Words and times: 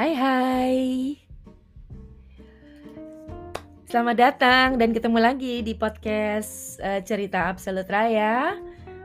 Hai 0.00 0.16
hai. 0.16 0.80
Selamat 3.84 4.16
datang 4.16 4.80
dan 4.80 4.96
ketemu 4.96 5.20
lagi 5.20 5.60
di 5.60 5.76
podcast 5.76 6.80
uh, 6.80 7.04
Cerita 7.04 7.52
Absolut 7.52 7.84
Raya. 7.84 8.56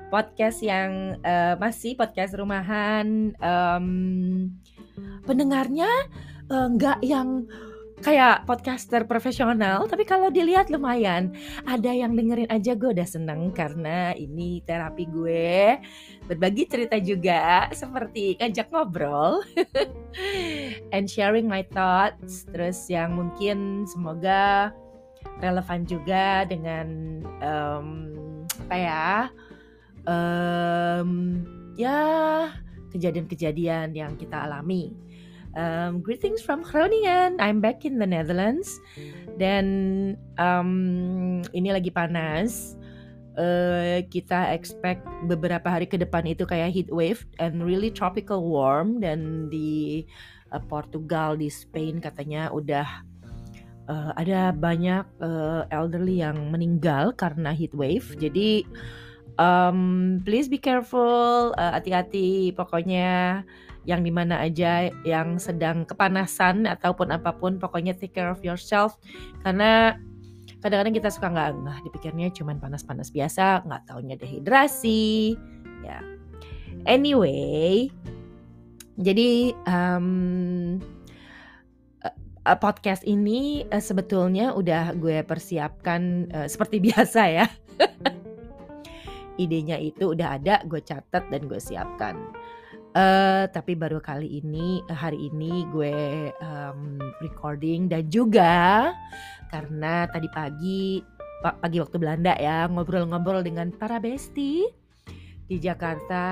Podcast 0.08 0.64
yang 0.64 1.20
uh, 1.20 1.60
masih 1.60 2.00
podcast 2.00 2.40
rumahan 2.40 3.36
um, 3.44 3.88
Pendengarnya 5.28 5.92
uh, 6.48 6.72
nggak 6.72 7.04
yang 7.04 7.44
kayak 8.06 8.46
podcaster 8.46 9.02
profesional 9.10 9.90
tapi 9.90 10.06
kalau 10.06 10.30
dilihat 10.30 10.70
lumayan 10.70 11.34
ada 11.66 11.90
yang 11.90 12.14
dengerin 12.14 12.46
aja 12.54 12.78
gue 12.78 12.94
udah 12.94 13.10
seneng 13.10 13.50
karena 13.50 14.14
ini 14.14 14.62
terapi 14.62 15.10
gue. 15.10 15.82
Berbagi 16.30 16.70
cerita 16.70 17.02
juga 17.02 17.66
seperti 17.74 18.38
ngajak 18.38 18.70
ngobrol 18.70 19.42
and 20.94 21.10
sharing 21.10 21.50
my 21.50 21.66
thoughts. 21.74 22.46
Terus 22.54 22.86
yang 22.94 23.18
mungkin 23.18 23.90
semoga 23.90 24.70
relevan 25.42 25.90
juga 25.90 26.46
dengan 26.46 26.88
um, 27.42 27.90
apa 28.70 28.76
ya 28.78 29.10
um, 30.06 31.42
ya 31.74 31.98
kejadian-kejadian 32.94 33.98
yang 33.98 34.14
kita 34.14 34.46
alami 34.46 34.94
Um, 35.56 36.04
greetings 36.04 36.44
from 36.44 36.68
Groningen. 36.68 37.40
I'm 37.40 37.64
back 37.64 37.88
in 37.88 37.96
the 37.96 38.04
Netherlands. 38.04 38.76
Dan 39.40 39.66
um, 40.36 41.40
ini 41.56 41.72
lagi 41.72 41.96
panas. 41.96 42.76
Uh, 43.36 44.04
kita 44.12 44.52
expect 44.56 45.04
beberapa 45.28 45.68
hari 45.68 45.88
ke 45.88 46.00
depan 46.00 46.24
itu 46.24 46.48
kayak 46.48 46.72
heat 46.72 46.88
wave 46.92 47.28
and 47.40 47.64
really 47.64 47.92
tropical 47.92 48.48
warm 48.48 49.04
dan 49.04 49.52
di 49.52 50.08
uh, 50.56 50.60
Portugal 50.72 51.36
di 51.36 51.52
Spain 51.52 52.00
katanya 52.00 52.48
udah 52.52 52.88
uh, 53.92 54.16
ada 54.16 54.56
banyak 54.56 55.04
uh, 55.20 55.68
elderly 55.68 56.24
yang 56.24 56.48
meninggal 56.52 57.12
karena 57.16 57.52
heat 57.52 57.76
wave. 57.76 58.08
Jadi 58.20 58.64
um, 59.36 60.20
please 60.24 60.48
be 60.48 60.60
careful, 60.60 61.52
hati-hati 61.60 62.52
uh, 62.52 62.56
pokoknya 62.56 63.44
yang 63.86 64.02
di 64.02 64.10
mana 64.10 64.42
aja 64.42 64.90
yang 65.06 65.38
sedang 65.38 65.86
kepanasan 65.86 66.66
ataupun 66.66 67.14
apa 67.14 67.34
pun 67.38 67.58
pokoknya 67.62 67.94
take 67.94 68.14
care 68.14 68.30
of 68.30 68.42
yourself. 68.42 68.98
Karena 69.46 69.98
kadang-kadang 70.66 70.98
kita 70.98 71.10
suka 71.14 71.30
nggak 71.30 71.50
nggak 71.62 71.80
dipikirnya 71.90 72.28
cuman 72.34 72.58
panas-panas 72.58 73.14
biasa 73.14 73.66
nggak 73.66 73.82
taunya 73.86 74.18
dehidrasi 74.18 75.38
ya. 75.86 76.02
Anyway 76.86 77.94
jadi 78.96 79.52
um, 79.68 80.80
podcast 82.64 83.04
ini 83.04 83.68
uh, 83.68 83.84
sebetulnya 83.84 84.56
udah 84.56 84.96
gue 84.96 85.20
persiapkan 85.28 86.32
uh, 86.32 86.48
seperti 86.48 86.80
biasa 86.88 87.22
ya. 87.28 87.46
Idenya 89.44 89.76
itu 89.76 90.16
udah 90.16 90.40
ada 90.40 90.64
gue 90.64 90.80
catat 90.80 91.28
dan 91.28 91.42
gue 91.52 91.60
siapkan 91.60 92.16
Uh, 92.96 93.44
tapi 93.52 93.76
baru 93.76 94.00
kali 94.00 94.40
ini 94.40 94.80
uh, 94.88 94.96
hari 94.96 95.28
ini 95.28 95.68
gue 95.68 96.32
um, 96.40 96.96
recording 97.20 97.92
dan 97.92 98.08
juga 98.08 98.96
karena 99.52 100.08
tadi 100.08 100.32
pagi 100.32 101.04
pagi 101.44 101.84
waktu 101.84 102.00
Belanda 102.00 102.40
ya 102.40 102.72
ngobrol-ngobrol 102.72 103.44
dengan 103.44 103.76
para 103.76 104.00
besti 104.00 104.64
di 105.44 105.58
Jakarta 105.60 106.24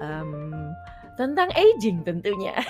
um, 0.00 0.72
tentang 1.20 1.52
aging 1.52 2.00
tentunya. 2.00 2.56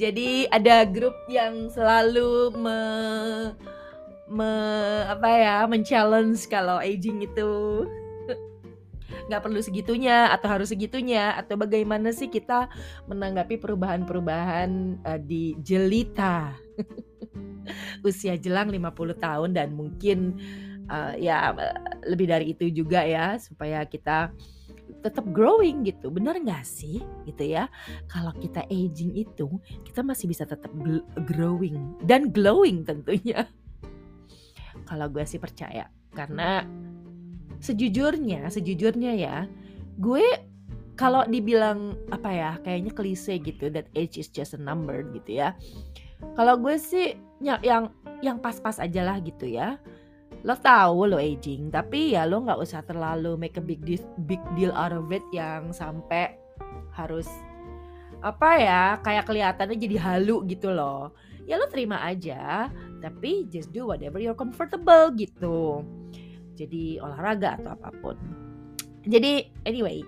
Jadi 0.00 0.44
ada 0.52 0.84
grup 0.84 1.16
yang 1.26 1.72
selalu 1.72 2.52
me, 2.52 2.80
me 4.28 4.52
apa 5.08 5.28
ya 5.40 5.56
men-challenge 5.64 6.44
kalau 6.52 6.78
aging 6.84 7.24
itu 7.24 7.50
nggak 9.30 9.46
perlu 9.46 9.62
segitunya 9.62 10.34
atau 10.34 10.50
harus 10.50 10.74
segitunya 10.74 11.38
atau 11.38 11.54
bagaimana 11.54 12.10
sih 12.10 12.26
kita 12.26 12.66
menanggapi 13.06 13.62
perubahan-perubahan 13.62 15.00
uh, 15.06 15.20
di 15.22 15.54
jelita? 15.62 16.58
Usia 18.06 18.34
jelang 18.34 18.74
50 18.74 18.90
tahun 19.22 19.50
dan 19.54 19.70
mungkin 19.70 20.34
uh, 20.90 21.14
ya 21.14 21.54
lebih 22.02 22.26
dari 22.26 22.46
itu 22.50 22.66
juga 22.74 23.06
ya 23.06 23.38
supaya 23.38 23.86
kita 23.86 24.34
tetap 25.00 25.22
growing 25.30 25.86
gitu. 25.86 26.10
Benar 26.10 26.42
nggak 26.42 26.66
sih? 26.66 26.98
Gitu 27.24 27.54
ya. 27.54 27.70
Kalau 28.10 28.34
kita 28.34 28.66
aging 28.66 29.14
itu 29.14 29.46
kita 29.86 30.02
masih 30.02 30.26
bisa 30.26 30.42
tetap 30.42 30.74
growing 31.30 31.94
dan 32.02 32.34
glowing 32.34 32.82
tentunya. 32.82 33.46
Kalau 34.90 35.06
gue 35.06 35.22
sih 35.22 35.38
percaya 35.38 35.86
karena 36.10 36.66
sejujurnya 37.60 38.48
sejujurnya 38.48 39.12
ya 39.14 39.36
gue 40.00 40.24
kalau 41.00 41.24
dibilang 41.24 41.96
apa 42.12 42.28
ya 42.28 42.50
kayaknya 42.60 42.92
klise 42.92 43.40
gitu 43.40 43.72
that 43.72 43.88
age 43.96 44.20
is 44.20 44.28
just 44.28 44.52
a 44.52 44.60
number 44.60 45.00
gitu 45.16 45.40
ya. 45.40 45.56
Kalau 46.36 46.60
gue 46.60 46.76
sih 46.76 47.16
yang 47.40 47.56
yang 47.64 47.88
yang 48.20 48.36
pas-pas 48.36 48.76
aja 48.76 49.00
lah 49.00 49.16
gitu 49.24 49.48
ya. 49.48 49.80
Lo 50.44 50.52
tahu 50.60 51.08
lo 51.08 51.16
aging 51.16 51.72
tapi 51.72 52.12
ya 52.12 52.28
lo 52.28 52.44
nggak 52.44 52.60
usah 52.60 52.84
terlalu 52.84 53.40
make 53.40 53.56
a 53.56 53.64
big 53.64 53.80
deal, 53.80 54.04
big 54.28 54.44
deal 54.52 54.76
out 54.76 54.92
of 54.92 55.08
it 55.08 55.24
yang 55.32 55.72
sampai 55.72 56.36
harus 56.92 57.24
apa 58.20 58.60
ya 58.60 58.84
kayak 59.00 59.24
kelihatannya 59.24 59.80
jadi 59.80 59.96
halu 59.96 60.44
gitu 60.52 60.68
loh. 60.68 61.16
Ya 61.48 61.56
lo 61.56 61.64
terima 61.72 62.04
aja 62.04 62.68
tapi 63.00 63.48
just 63.48 63.72
do 63.72 63.88
whatever 63.88 64.20
you're 64.20 64.36
comfortable 64.36 65.08
gitu 65.16 65.80
jadi 66.60 67.00
olahraga 67.00 67.56
atau 67.56 67.72
apa 67.72 67.88
pun. 68.04 68.16
Jadi 69.08 69.48
anyway, 69.64 70.04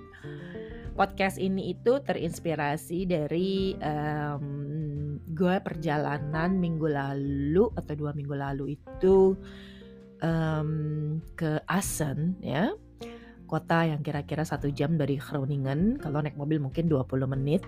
podcast 0.93 1.41
ini 1.41 1.73
itu 1.73 2.05
terinspirasi 2.05 3.09
dari 3.09 3.73
um, 3.81 5.17
gue 5.33 5.57
perjalanan 5.65 6.61
minggu 6.61 6.93
lalu 6.93 7.73
atau 7.73 7.95
dua 7.97 8.13
minggu 8.13 8.37
lalu 8.37 8.77
itu 8.77 9.33
um, 10.21 10.71
ke 11.33 11.57
Assen 11.65 12.37
ya. 12.45 12.77
Kota 13.49 13.85
yang 13.85 14.01
kira-kira 14.01 14.49
satu 14.49 14.73
jam 14.73 14.97
dari 14.97 15.21
Groningen. 15.21 16.01
Kalau 16.01 16.25
naik 16.25 16.41
mobil 16.41 16.57
mungkin 16.57 16.89
20 16.89 17.29
menit. 17.37 17.61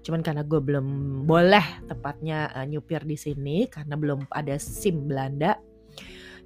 Cuman 0.00 0.24
karena 0.24 0.40
gue 0.40 0.56
belum 0.64 0.86
boleh 1.28 1.84
tepatnya 1.84 2.48
uh, 2.56 2.64
nyupir 2.64 3.04
di 3.04 3.20
sini 3.20 3.68
karena 3.68 4.00
belum 4.00 4.32
ada 4.32 4.56
SIM 4.56 5.12
Belanda 5.12 5.60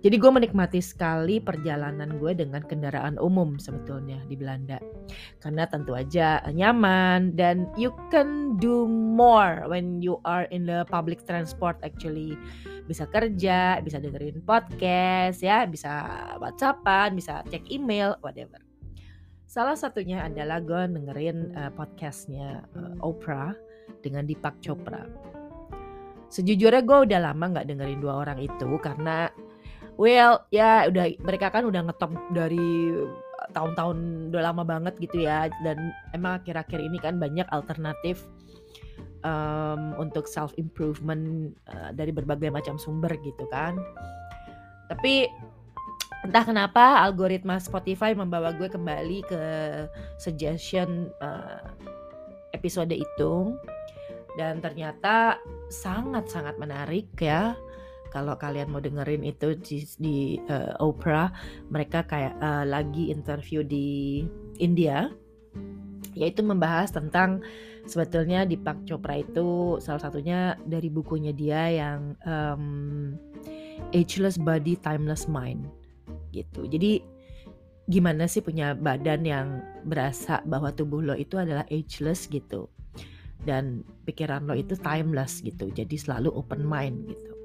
jadi 0.00 0.16
gue 0.16 0.32
menikmati 0.32 0.80
sekali 0.80 1.44
perjalanan 1.44 2.16
gue 2.16 2.32
dengan 2.32 2.64
kendaraan 2.64 3.20
umum 3.20 3.60
sebetulnya 3.60 4.16
di 4.24 4.32
Belanda. 4.32 4.80
Karena 5.44 5.68
tentu 5.68 5.92
aja 5.92 6.40
nyaman 6.48 7.36
dan 7.36 7.68
you 7.76 7.92
can 8.08 8.56
do 8.56 8.88
more 8.88 9.68
when 9.68 10.00
you 10.00 10.16
are 10.24 10.48
in 10.48 10.64
the 10.64 10.88
public 10.88 11.20
transport 11.28 11.76
actually. 11.84 12.32
Bisa 12.88 13.04
kerja, 13.12 13.84
bisa 13.84 14.00
dengerin 14.00 14.40
podcast 14.40 15.44
ya, 15.44 15.68
bisa 15.68 16.08
whatsappan, 16.40 17.12
bisa 17.12 17.44
cek 17.52 17.68
email, 17.68 18.16
whatever. 18.24 18.56
Salah 19.44 19.76
satunya 19.76 20.24
adalah 20.24 20.64
gue 20.64 20.96
dengerin 20.96 21.52
uh, 21.60 21.70
podcastnya 21.76 22.64
uh, 22.72 23.04
Oprah 23.04 23.52
dengan 24.00 24.24
Deepak 24.24 24.64
Chopra. 24.64 25.04
Sejujurnya 26.32 26.86
gue 26.86 26.98
udah 27.10 27.20
lama 27.20 27.58
gak 27.58 27.68
dengerin 27.68 28.00
dua 28.00 28.24
orang 28.24 28.38
itu 28.38 28.78
karena 28.78 29.28
Well, 30.00 30.48
ya 30.48 30.88
udah 30.88 31.12
mereka 31.20 31.52
kan 31.52 31.68
udah 31.68 31.84
ngetop 31.84 32.16
dari 32.32 32.88
tahun-tahun 33.52 34.32
udah 34.32 34.42
lama 34.48 34.64
banget 34.64 34.96
gitu 34.96 35.28
ya. 35.28 35.52
Dan 35.60 35.92
emang 36.16 36.40
akhir-akhir 36.40 36.80
ini 36.80 36.96
kan 36.96 37.20
banyak 37.20 37.44
alternatif 37.52 38.24
um, 39.28 39.92
untuk 40.00 40.24
self 40.24 40.56
improvement 40.56 41.52
uh, 41.68 41.92
dari 41.92 42.16
berbagai 42.16 42.48
macam 42.48 42.80
sumber 42.80 43.12
gitu 43.20 43.44
kan. 43.52 43.76
Tapi 44.88 45.28
entah 46.24 46.48
kenapa 46.48 47.04
algoritma 47.04 47.60
Spotify 47.60 48.16
membawa 48.16 48.56
gue 48.56 48.72
kembali 48.72 49.28
ke 49.28 49.42
suggestion 50.16 51.12
uh, 51.20 51.76
episode 52.56 52.96
itu. 52.96 53.52
Dan 54.40 54.64
ternyata 54.64 55.36
sangat-sangat 55.68 56.56
menarik 56.56 57.12
ya 57.20 57.52
kalau 58.10 58.34
kalian 58.36 58.68
mau 58.74 58.82
dengerin 58.82 59.22
itu 59.22 59.54
di, 59.62 59.86
di 59.96 60.18
uh, 60.50 60.74
Oprah 60.82 61.30
mereka 61.70 62.04
kayak 62.04 62.34
uh, 62.42 62.66
lagi 62.66 63.08
interview 63.08 63.62
di 63.62 64.26
India 64.58 65.08
yaitu 66.18 66.42
membahas 66.42 66.90
tentang 66.90 67.38
sebetulnya 67.86 68.42
di 68.44 68.58
Pak 68.58 68.84
Chopra 68.84 69.22
itu 69.22 69.78
salah 69.78 70.02
satunya 70.02 70.58
dari 70.66 70.90
bukunya 70.90 71.30
dia 71.30 71.70
yang 71.70 72.18
um, 72.26 73.14
Ageless 73.94 74.36
Body 74.36 74.74
Timeless 74.76 75.30
Mind 75.30 75.70
gitu. 76.34 76.66
Jadi 76.66 77.02
gimana 77.90 78.30
sih 78.30 78.42
punya 78.42 78.74
badan 78.74 79.26
yang 79.26 79.48
berasa 79.86 80.42
bahwa 80.46 80.70
tubuh 80.70 81.02
lo 81.02 81.14
itu 81.18 81.38
adalah 81.38 81.66
ageless 81.70 82.30
gitu? 82.30 82.70
Dan 83.40 83.82
pikiran 84.04 84.46
lo 84.46 84.54
itu 84.54 84.76
timeless 84.78 85.40
gitu. 85.40 85.72
Jadi 85.72 85.96
selalu 85.96 86.30
open 86.30 86.62
mind 86.62 87.08
gitu 87.08 87.39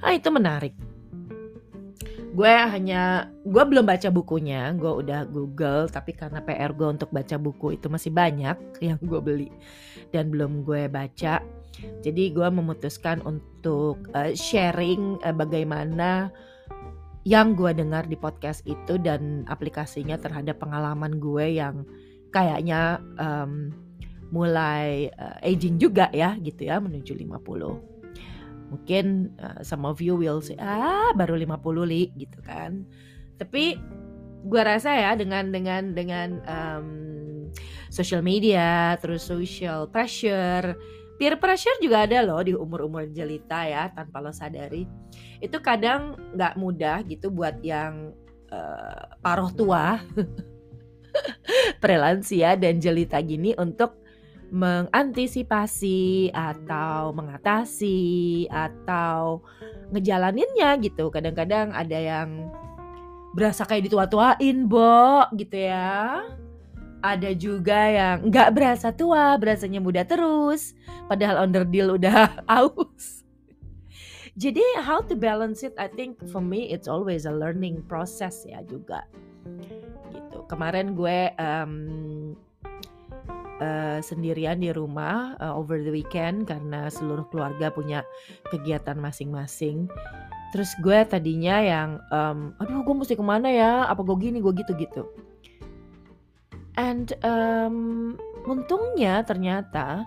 ah 0.00 0.12
itu 0.12 0.28
menarik. 0.32 0.74
Gue 2.30 2.46
hanya 2.50 3.26
gue 3.42 3.62
belum 3.66 3.82
baca 3.82 4.06
bukunya 4.06 4.70
gue 4.78 5.02
udah 5.02 5.26
google 5.26 5.90
tapi 5.90 6.14
karena 6.14 6.38
PR 6.38 6.70
gue 6.70 6.86
untuk 6.86 7.10
baca 7.10 7.34
buku 7.34 7.74
itu 7.74 7.90
masih 7.90 8.14
banyak 8.14 8.54
yang 8.86 8.98
gue 9.02 9.20
beli 9.20 9.50
dan 10.14 10.30
belum 10.30 10.62
gue 10.62 10.86
baca. 10.86 11.42
Jadi 12.04 12.30
gue 12.36 12.48
memutuskan 12.50 13.24
untuk 13.24 14.04
uh, 14.12 14.32
sharing 14.36 15.16
uh, 15.24 15.32
bagaimana 15.32 16.28
yang 17.24 17.52
gue 17.52 17.72
dengar 17.76 18.08
di 18.08 18.16
podcast 18.16 18.64
itu 18.64 18.96
dan 18.96 19.44
aplikasinya 19.48 20.16
terhadap 20.16 20.56
pengalaman 20.60 21.20
gue 21.20 21.60
yang 21.60 21.84
kayaknya 22.32 23.02
um, 23.20 23.74
mulai 24.30 25.10
uh, 25.18 25.36
aging 25.42 25.76
juga 25.76 26.08
ya 26.14 26.38
gitu 26.38 26.70
ya 26.70 26.78
menuju 26.78 27.12
50 27.18 27.89
mungkin 28.70 29.34
uh, 29.42 29.60
some 29.66 29.82
of 29.82 29.98
you 29.98 30.14
will 30.14 30.38
say 30.38 30.54
ah 30.62 31.10
baru 31.18 31.36
50 31.36 31.90
li 31.90 32.14
gitu 32.14 32.38
kan. 32.46 32.86
Tapi 33.36 33.76
gue 34.40 34.62
rasa 34.62 34.96
ya 34.96 35.12
dengan 35.18 35.52
dengan 35.52 35.92
dengan 35.92 36.28
um, 36.48 36.88
social 37.92 38.24
media 38.24 38.96
terus 39.02 39.26
social 39.28 39.90
pressure 39.90 40.78
peer 41.20 41.36
pressure 41.36 41.76
juga 41.84 42.08
ada 42.08 42.24
loh 42.24 42.40
di 42.40 42.56
umur-umur 42.56 43.04
jelita 43.12 43.68
ya 43.68 43.92
tanpa 43.92 44.24
lo 44.24 44.32
sadari. 44.32 44.88
Itu 45.36 45.60
kadang 45.60 46.16
nggak 46.32 46.56
mudah 46.56 47.04
gitu 47.04 47.28
buat 47.28 47.60
yang 47.60 48.16
uh, 48.48 49.20
paruh 49.20 49.52
tua 49.52 50.00
prelansia 51.84 52.56
dan 52.56 52.80
jelita 52.80 53.20
gini 53.20 53.52
untuk 53.60 53.99
mengantisipasi 54.50 56.30
atau 56.34 57.14
mengatasi 57.14 58.46
atau 58.50 59.42
ngejalaninnya 59.94 60.78
gitu. 60.82 61.10
Kadang-kadang 61.10 61.70
ada 61.74 61.98
yang 61.98 62.50
berasa 63.34 63.62
kayak 63.62 63.90
ditua-tuain, 63.90 64.66
Bo, 64.66 65.26
gitu 65.38 65.56
ya. 65.56 66.26
Ada 67.00 67.32
juga 67.32 67.80
yang 67.88 68.28
nggak 68.28 68.50
berasa 68.52 68.92
tua, 68.92 69.38
berasanya 69.40 69.80
muda 69.80 70.04
terus, 70.04 70.76
padahal 71.08 71.48
under 71.48 71.64
deal 71.64 71.96
udah 71.96 72.28
aus. 72.60 73.24
Jadi 74.36 74.62
how 74.84 75.02
to 75.04 75.16
balance 75.16 75.64
it, 75.66 75.74
I 75.80 75.88
think 75.90 76.20
for 76.30 76.40
me 76.40 76.70
it's 76.70 76.86
always 76.86 77.26
a 77.26 77.34
learning 77.34 77.82
process 77.88 78.44
ya 78.46 78.62
juga. 78.62 79.04
Gitu. 80.12 80.38
Kemarin 80.46 80.94
gue 80.94 81.34
um, 81.40 81.74
uh, 83.60 83.98
sendirian 84.02 84.58
di 84.58 84.72
rumah 84.72 85.36
uh, 85.38 85.54
over 85.54 85.78
the 85.78 85.92
weekend 85.92 86.48
karena 86.48 86.88
seluruh 86.88 87.28
keluarga 87.28 87.70
punya 87.70 88.02
kegiatan 88.48 88.96
masing-masing. 88.96 89.86
Terus 90.50 90.74
gue 90.82 90.98
tadinya 91.06 91.62
yang, 91.62 92.02
um, 92.10 92.50
aduh 92.58 92.82
gue 92.82 92.94
mesti 92.96 93.14
ke 93.14 93.22
mana 93.22 93.46
ya? 93.46 93.86
Apa 93.86 94.02
gue 94.02 94.16
gini, 94.18 94.42
gue 94.42 94.50
gitu-gitu. 94.50 95.06
And 96.74 97.14
um, 97.22 98.16
untungnya 98.48 99.22
ternyata, 99.22 100.02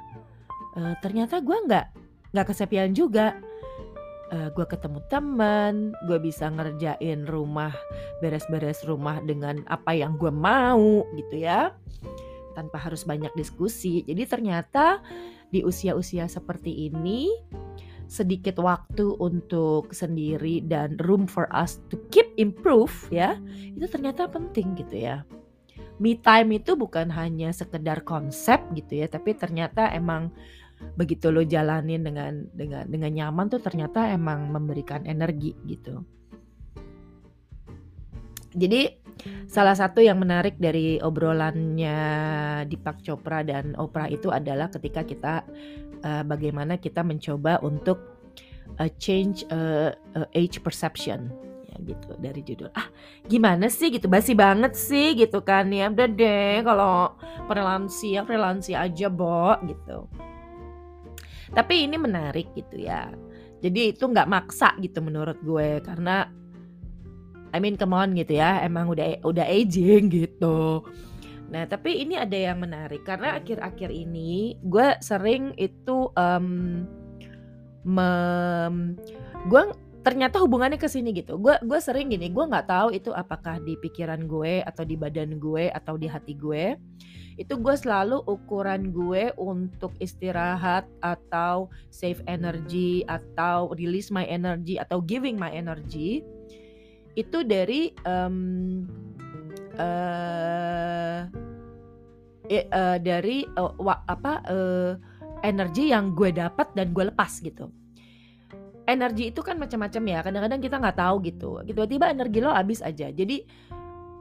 uh, 0.75 0.95
ternyata 0.99 1.39
gue 1.39 1.57
nggak 1.69 1.85
nggak 2.35 2.47
kesepian 2.49 2.91
juga. 2.91 3.39
Uh, 4.33 4.49
gue 4.57 4.65
ketemu 4.65 4.97
teman, 5.13 5.93
gue 6.09 6.17
bisa 6.17 6.49
ngerjain 6.49 7.29
rumah, 7.29 7.69
beres-beres 8.17 8.81
rumah 8.81 9.21
dengan 9.21 9.61
apa 9.69 9.93
yang 9.93 10.17
gue 10.17 10.33
mau 10.33 11.05
gitu 11.13 11.37
ya 11.37 11.69
tanpa 12.53 12.77
harus 12.79 13.03
banyak 13.03 13.33
diskusi. 13.35 14.05
Jadi 14.05 14.23
ternyata 14.29 15.01
di 15.53 15.61
usia-usia 15.61 16.25
seperti 16.25 16.89
ini 16.89 17.29
sedikit 18.09 18.59
waktu 18.61 19.15
untuk 19.17 19.89
sendiri 19.89 20.61
dan 20.65 20.99
room 21.01 21.25
for 21.25 21.49
us 21.49 21.81
to 21.89 21.97
keep 22.13 22.29
improve 22.37 22.93
ya 23.09 23.39
itu 23.73 23.89
ternyata 23.89 24.27
penting 24.27 24.75
gitu 24.77 25.01
ya 25.01 25.25
me 25.97 26.17
time 26.19 26.61
itu 26.61 26.75
bukan 26.75 27.09
hanya 27.09 27.49
sekedar 27.49 28.05
konsep 28.05 28.59
gitu 28.75 29.01
ya 29.01 29.07
tapi 29.09 29.33
ternyata 29.33 29.89
emang 29.93 30.29
begitu 30.99 31.31
lo 31.31 31.41
jalanin 31.47 32.03
dengan 32.03 32.43
dengan 32.51 32.83
dengan 32.85 33.11
nyaman 33.13 33.47
tuh 33.47 33.61
ternyata 33.63 34.11
emang 34.11 34.51
memberikan 34.51 35.07
energi 35.07 35.55
gitu 35.63 36.03
jadi 38.53 39.02
Salah 39.47 39.77
satu 39.77 40.01
yang 40.01 40.19
menarik 40.19 40.57
dari 40.57 40.97
obrolannya 40.99 41.97
Deepak 42.67 43.05
Chopra 43.05 43.45
dan 43.45 43.77
Oprah 43.77 44.09
itu 44.09 44.33
adalah 44.33 44.67
ketika 44.67 45.05
kita 45.05 45.33
uh, 46.03 46.23
bagaimana 46.25 46.81
kita 46.81 47.05
mencoba 47.05 47.61
untuk 47.61 48.01
uh, 48.81 48.91
change 48.97 49.45
uh, 49.53 49.93
uh, 50.17 50.27
age 50.33 50.59
perception. 50.59 51.29
Ya 51.69 51.77
gitu 51.85 52.13
dari 52.21 52.41
judul. 52.45 52.69
Ah 52.73 52.89
gimana 53.25 53.69
sih? 53.69 53.89
Gitu 53.93 54.05
basi 54.05 54.33
banget 54.37 54.73
sih 54.77 55.17
gitu 55.17 55.41
kan 55.41 55.69
ya. 55.69 55.89
Udah 55.89 56.09
deh 56.09 56.61
kalau 56.61 57.17
freelancer 57.45 58.21
freelancer 58.25 58.77
aja 58.77 59.07
bo 59.09 59.57
gitu. 59.65 60.09
Tapi 61.53 61.85
ini 61.85 62.01
menarik 62.01 62.49
gitu 62.57 62.81
ya. 62.81 63.13
Jadi 63.63 63.95
itu 63.95 64.03
nggak 64.03 64.27
maksa 64.27 64.75
gitu 64.83 64.99
menurut 64.99 65.39
gue 65.39 65.79
karena 65.79 66.27
I 67.53 67.61
mean 67.61 67.77
come 67.77 67.93
on 67.93 68.17
gitu 68.17 68.41
ya. 68.41 68.65
Emang 68.65 68.89
udah 68.89 69.21
udah 69.21 69.45
aging 69.45 70.09
gitu. 70.09 70.81
Nah 71.53 71.69
tapi 71.69 72.01
ini 72.01 72.17
ada 72.17 72.33
yang 72.33 72.57
menarik. 72.57 73.05
Karena 73.05 73.37
akhir-akhir 73.37 73.93
ini 73.93 74.57
gue 74.65 74.97
sering 75.05 75.53
itu 75.61 76.09
um, 76.17 76.81
mem, 77.85 78.97
gue 79.47 79.63
ternyata 80.01 80.41
hubungannya 80.41 80.81
ke 80.81 80.89
sini 80.89 81.13
gitu. 81.13 81.37
Gue 81.37 81.55
gue 81.61 81.79
sering 81.79 82.09
gini 82.09 82.33
gue 82.33 82.43
nggak 82.43 82.67
tahu 82.67 82.89
itu 82.97 83.13
apakah 83.13 83.61
di 83.61 83.77
pikiran 83.77 84.25
gue 84.25 84.65
atau 84.65 84.83
di 84.83 84.97
badan 84.97 85.37
gue 85.37 85.69
atau 85.69 85.93
di 85.93 86.09
hati 86.09 86.33
gue. 86.33 86.73
Itu 87.37 87.57
gue 87.61 87.73
selalu 87.73 88.21
ukuran 88.29 88.93
gue 88.93 89.33
untuk 89.37 89.93
istirahat 89.97 90.85
atau 91.01 91.69
save 91.89 92.21
energy 92.25 93.05
atau 93.09 93.73
release 93.73 94.13
my 94.13 94.25
energy 94.25 94.77
atau 94.77 95.01
giving 95.01 95.37
my 95.37 95.49
energy 95.49 96.21
itu 97.13 97.45
dari 97.45 97.93
um, 98.05 98.85
uh, 99.77 101.29
uh, 102.49 102.97
dari 103.01 103.45
uh, 103.57 103.73
wa, 103.77 104.01
apa 104.09 104.33
uh, 104.49 104.91
energi 105.45 105.91
yang 105.91 106.15
gue 106.17 106.33
dapat 106.33 106.71
dan 106.73 106.95
gue 106.95 107.09
lepas 107.09 107.29
gitu. 107.41 107.69
Energi 108.83 109.31
itu 109.31 109.39
kan 109.39 109.55
macam-macam 109.55 110.03
ya 110.03 110.19
kadang-kadang 110.19 110.59
kita 110.59 110.75
nggak 110.81 110.97
tahu 110.99 111.15
gitu. 111.23 111.49
Tiba-tiba 111.63 112.11
energi 112.11 112.39
lo 112.43 112.51
habis 112.51 112.83
aja. 112.83 113.07
Jadi 113.07 113.47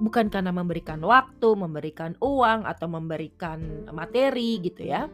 bukan 0.02 0.30
karena 0.30 0.54
memberikan 0.54 1.02
waktu 1.02 1.48
memberikan 1.58 2.14
uang 2.22 2.66
atau 2.66 2.86
memberikan 2.86 3.88
materi 3.90 4.62
gitu 4.62 4.86
ya. 4.86 5.10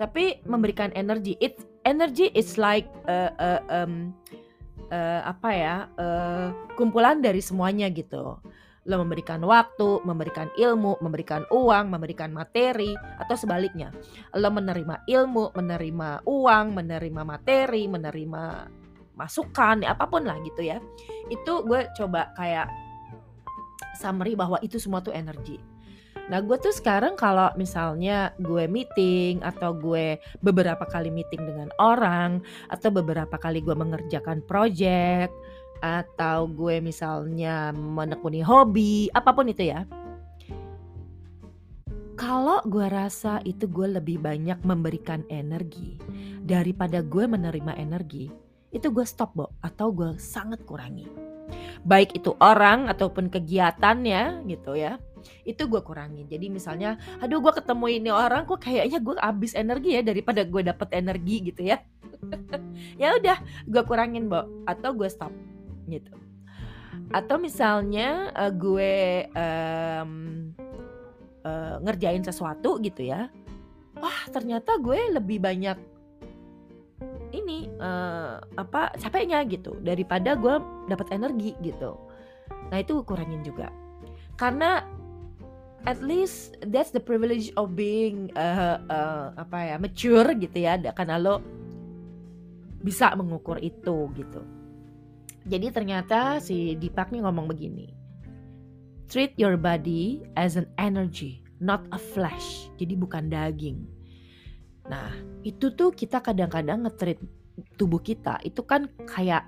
Tapi 0.00 0.42
memberikan 0.48 0.90
energi. 0.96 1.38
It 1.38 1.60
energy 1.86 2.34
is 2.34 2.58
like 2.58 2.88
uh, 3.06 3.30
uh, 3.38 3.60
um, 3.70 4.10
uh, 4.88 5.20
apa 5.28 5.50
ya 5.52 5.76
uh, 6.00 6.48
kumpulan 6.74 7.20
dari 7.20 7.44
semuanya 7.44 7.92
gitu 7.92 8.40
lo 8.88 8.96
memberikan 9.04 9.44
waktu, 9.44 10.00
memberikan 10.08 10.48
ilmu, 10.56 10.96
memberikan 11.04 11.44
uang, 11.52 11.92
memberikan 11.92 12.32
materi, 12.32 12.96
atau 13.20 13.36
sebaliknya, 13.36 13.92
lo 14.32 14.48
menerima 14.48 15.04
ilmu, 15.04 15.52
menerima 15.52 16.24
uang, 16.24 16.66
menerima 16.72 17.22
materi, 17.22 17.84
menerima 17.84 18.44
masukan, 19.20 19.84
ya 19.84 19.92
apa 19.92 20.08
pun 20.08 20.24
lah 20.24 20.40
gitu 20.40 20.64
ya. 20.64 20.80
Itu 21.28 21.60
gue 21.68 21.92
coba 21.92 22.32
kayak 22.32 22.72
summary 24.00 24.32
bahwa 24.32 24.56
itu 24.64 24.80
semua 24.80 25.04
tuh 25.04 25.12
energi. 25.12 25.60
Nah 26.30 26.38
gue 26.38 26.54
tuh 26.62 26.70
sekarang 26.70 27.18
kalau 27.18 27.50
misalnya 27.58 28.30
gue 28.38 28.70
meeting 28.70 29.42
atau 29.42 29.74
gue 29.74 30.14
beberapa 30.38 30.86
kali 30.86 31.10
meeting 31.10 31.42
dengan 31.42 31.74
orang 31.82 32.38
atau 32.70 32.94
beberapa 32.94 33.34
kali 33.34 33.58
gue 33.58 33.74
mengerjakan 33.74 34.38
project 34.46 35.34
atau 35.82 36.46
gue 36.46 36.78
misalnya 36.78 37.74
menekuni 37.74 38.46
hobi 38.46 39.10
apa 39.10 39.34
pun 39.34 39.50
itu 39.50 39.74
ya. 39.74 39.82
Kalau 42.14 42.62
gue 42.62 42.86
rasa 42.86 43.42
itu 43.42 43.66
gue 43.66 43.98
lebih 43.98 44.22
banyak 44.22 44.62
memberikan 44.62 45.26
energi 45.32 45.98
daripada 46.44 47.00
gue 47.00 47.24
menerima 47.24 47.80
energi, 47.80 48.28
itu 48.70 48.92
gue 48.92 49.08
stop, 49.08 49.32
Bo, 49.32 49.56
atau 49.64 49.88
gue 49.88 50.20
sangat 50.20 50.60
kurangi. 50.68 51.08
Baik 51.80 52.20
itu 52.20 52.36
orang 52.44 52.92
ataupun 52.92 53.32
kegiatannya 53.32 54.44
gitu 54.52 54.76
ya 54.76 55.00
itu 55.44 55.62
gue 55.66 55.80
kurangin. 55.82 56.26
Jadi 56.28 56.46
misalnya 56.48 56.96
aduh 57.18 57.40
gue 57.40 57.52
ketemu 57.52 57.86
ini 58.00 58.10
orang 58.10 58.44
kok 58.46 58.60
kayaknya 58.62 58.98
gue 59.00 59.14
habis 59.18 59.52
energi 59.56 59.96
ya 59.98 60.02
daripada 60.02 60.42
gue 60.44 60.62
dapet 60.64 60.88
energi 60.94 61.36
gitu 61.52 61.62
ya. 61.64 61.78
Ya 63.00 63.16
udah 63.16 63.40
gue 63.68 63.82
kurangin 63.84 64.28
bo. 64.28 64.44
Atau 64.64 64.96
gue 64.96 65.08
stop 65.08 65.32
gitu. 65.88 66.12
Atau 67.10 67.40
misalnya 67.40 68.30
uh, 68.36 68.52
gue 68.52 69.26
um, 69.32 70.12
uh, 71.44 71.76
ngerjain 71.80 72.22
sesuatu 72.24 72.80
gitu 72.80 73.04
ya 73.08 73.28
wah 74.00 74.20
ternyata 74.32 74.80
gue 74.80 75.12
lebih 75.12 75.38
banyak 75.38 75.78
ini 77.30 77.70
uh, 77.78 78.42
apa 78.58 78.96
capeknya 78.98 79.44
gitu 79.46 79.78
daripada 79.84 80.34
gue 80.34 80.58
dapat 80.90 81.14
energi 81.14 81.54
gitu. 81.62 81.94
Nah 82.72 82.78
itu 82.82 83.06
kurangin 83.06 83.46
juga. 83.46 83.70
Karena 84.34 84.82
at 85.88 86.00
least 86.04 86.56
that's 86.68 86.92
the 86.92 87.00
privilege 87.00 87.52
of 87.56 87.72
being 87.72 88.28
uh, 88.36 88.80
uh, 88.90 89.32
apa 89.36 89.74
ya 89.74 89.76
mature 89.80 90.28
gitu 90.36 90.58
ya 90.60 90.76
karena 90.92 91.16
lo 91.16 91.40
bisa 92.80 93.12
mengukur 93.12 93.60
itu 93.60 94.08
gitu. 94.16 94.40
Jadi 95.48 95.72
ternyata 95.72 96.40
si 96.40 96.76
Deepak 96.76 97.12
nih 97.12 97.24
ngomong 97.24 97.48
begini 97.48 98.00
treat 99.10 99.34
your 99.34 99.58
body 99.58 100.22
as 100.38 100.54
an 100.54 100.70
energy 100.78 101.42
not 101.58 101.82
a 101.90 101.98
flesh 101.98 102.70
jadi 102.78 102.94
bukan 102.94 103.26
daging. 103.28 103.84
Nah 104.86 105.10
itu 105.42 105.74
tuh 105.74 105.90
kita 105.90 106.22
kadang-kadang 106.22 106.86
ngetreat 106.86 107.18
tubuh 107.76 108.00
kita 108.00 108.38
itu 108.46 108.62
kan 108.62 108.86
kayak 109.10 109.44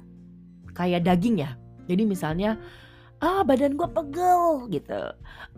kayak 0.74 1.06
daging 1.06 1.40
ya. 1.46 1.54
Jadi 1.86 2.02
misalnya 2.04 2.58
ah 3.22 3.46
badan 3.46 3.78
gue 3.78 3.86
pegel 3.86 4.66
gitu. 4.74 5.02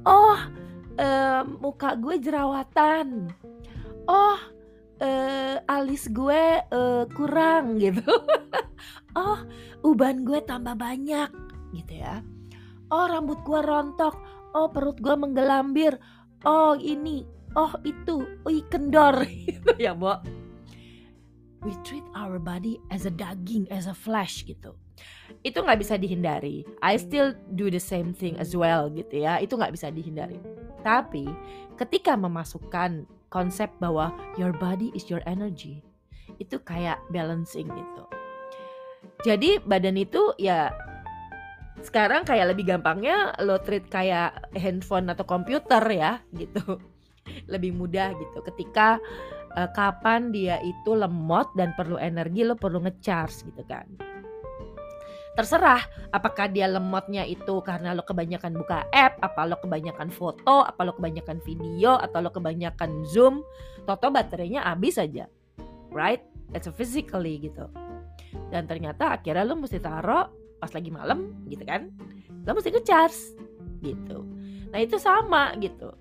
Oh 0.04 0.38
um, 1.00 1.44
muka 1.64 1.96
gue 1.96 2.20
jerawatan. 2.20 3.32
Oh 4.04 4.38
uh, 5.00 5.56
alis 5.64 6.12
gue 6.12 6.60
uh, 6.60 7.08
kurang 7.16 7.76
gitu. 7.84 8.04
Oh 9.16 9.40
uban 9.80 10.28
gue 10.28 10.44
tambah 10.44 10.76
banyak 10.76 11.32
gitu 11.72 11.94
ya. 12.04 12.20
Oh 12.92 13.08
rambut 13.08 13.40
gue 13.48 13.60
rontok. 13.64 14.14
Oh 14.52 14.68
perut 14.68 15.00
gue 15.00 15.16
menggelambir. 15.16 15.96
Oh 16.44 16.76
ini. 16.76 17.24
Oh 17.56 17.72
itu. 17.82 18.44
Oh 18.44 18.52
kendor. 18.68 19.24
Gitu 19.48 19.72
ya 19.80 19.96
bo. 19.96 20.20
We 21.64 21.72
treat 21.80 22.04
our 22.12 22.36
body 22.36 22.76
as 22.92 23.08
a 23.08 23.12
daging 23.14 23.64
as 23.72 23.88
a 23.88 23.96
flesh 23.96 24.44
gitu 24.44 24.76
itu 25.44 25.58
nggak 25.60 25.80
bisa 25.80 25.94
dihindari. 26.00 26.64
I 26.80 26.96
still 26.96 27.36
do 27.52 27.68
the 27.68 27.80
same 27.80 28.16
thing 28.16 28.40
as 28.40 28.56
well 28.56 28.88
gitu 28.92 29.24
ya. 29.24 29.40
Itu 29.40 29.60
nggak 29.60 29.74
bisa 29.74 29.92
dihindari. 29.92 30.40
Tapi 30.80 31.28
ketika 31.76 32.16
memasukkan 32.16 33.04
konsep 33.28 33.68
bahwa 33.82 34.14
your 34.38 34.54
body 34.54 34.94
is 34.94 35.08
your 35.10 35.24
energy 35.26 35.82
itu 36.38 36.56
kayak 36.62 37.00
balancing 37.10 37.68
gitu. 37.68 38.04
Jadi 39.24 39.60
badan 39.64 40.00
itu 40.00 40.32
ya 40.40 40.72
sekarang 41.84 42.24
kayak 42.24 42.56
lebih 42.56 42.64
gampangnya 42.70 43.36
lo 43.44 43.60
treat 43.60 43.84
kayak 43.92 44.48
handphone 44.56 45.10
atau 45.12 45.26
komputer 45.26 45.82
ya 45.92 46.22
gitu. 46.32 46.80
Lebih 47.52 47.72
mudah 47.72 48.12
gitu. 48.16 48.44
Ketika 48.44 49.00
uh, 49.56 49.68
kapan 49.72 50.28
dia 50.28 50.60
itu 50.60 50.92
lemot 50.92 51.52
dan 51.56 51.72
perlu 51.72 51.96
energi 51.96 52.44
lo 52.44 52.56
perlu 52.56 52.84
ngecharge 52.84 53.48
gitu 53.48 53.64
kan 53.64 53.88
terserah 55.34 55.82
apakah 56.14 56.46
dia 56.46 56.70
lemotnya 56.70 57.26
itu 57.26 57.58
karena 57.62 57.94
lo 57.94 58.06
kebanyakan 58.06 58.54
buka 58.54 58.86
app, 58.94 59.18
apa 59.20 59.42
lo 59.46 59.58
kebanyakan 59.58 60.08
foto, 60.08 60.62
apa 60.62 60.80
lo 60.86 60.94
kebanyakan 60.94 61.42
video, 61.42 61.98
atau 61.98 62.22
lo 62.22 62.30
kebanyakan 62.30 63.02
zoom, 63.10 63.42
toto 63.84 64.08
baterainya 64.14 64.62
habis 64.62 64.96
aja, 64.96 65.26
right? 65.90 66.22
It's 66.54 66.70
a 66.70 66.74
physically 66.74 67.42
gitu. 67.42 67.66
Dan 68.50 68.70
ternyata 68.70 69.18
akhirnya 69.18 69.42
lo 69.42 69.58
mesti 69.58 69.82
taruh 69.82 70.30
pas 70.62 70.70
lagi 70.70 70.90
malam 70.94 71.34
gitu 71.50 71.66
kan, 71.66 71.90
lo 72.46 72.50
mesti 72.54 72.70
ngecharge 72.70 73.20
gitu. 73.82 74.22
Nah 74.70 74.78
itu 74.80 74.96
sama 74.98 75.54
gitu 75.58 75.92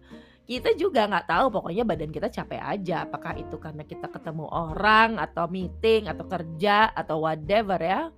kita 0.43 0.75
juga 0.75 1.07
nggak 1.07 1.27
tahu 1.31 1.45
pokoknya 1.55 1.87
badan 1.87 2.11
kita 2.11 2.27
capek 2.27 2.59
aja 2.59 3.07
apakah 3.07 3.39
itu 3.39 3.55
karena 3.55 3.87
kita 3.87 4.11
ketemu 4.11 4.43
orang 4.51 5.15
atau 5.15 5.47
meeting 5.47 6.11
atau 6.11 6.27
kerja 6.27 6.91
atau 6.91 7.23
whatever 7.23 7.79
ya 7.79 8.11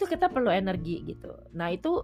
itu 0.00 0.08
kita 0.08 0.32
perlu 0.32 0.48
energi 0.48 1.04
gitu. 1.04 1.28
Nah 1.52 1.68
itu 1.68 2.00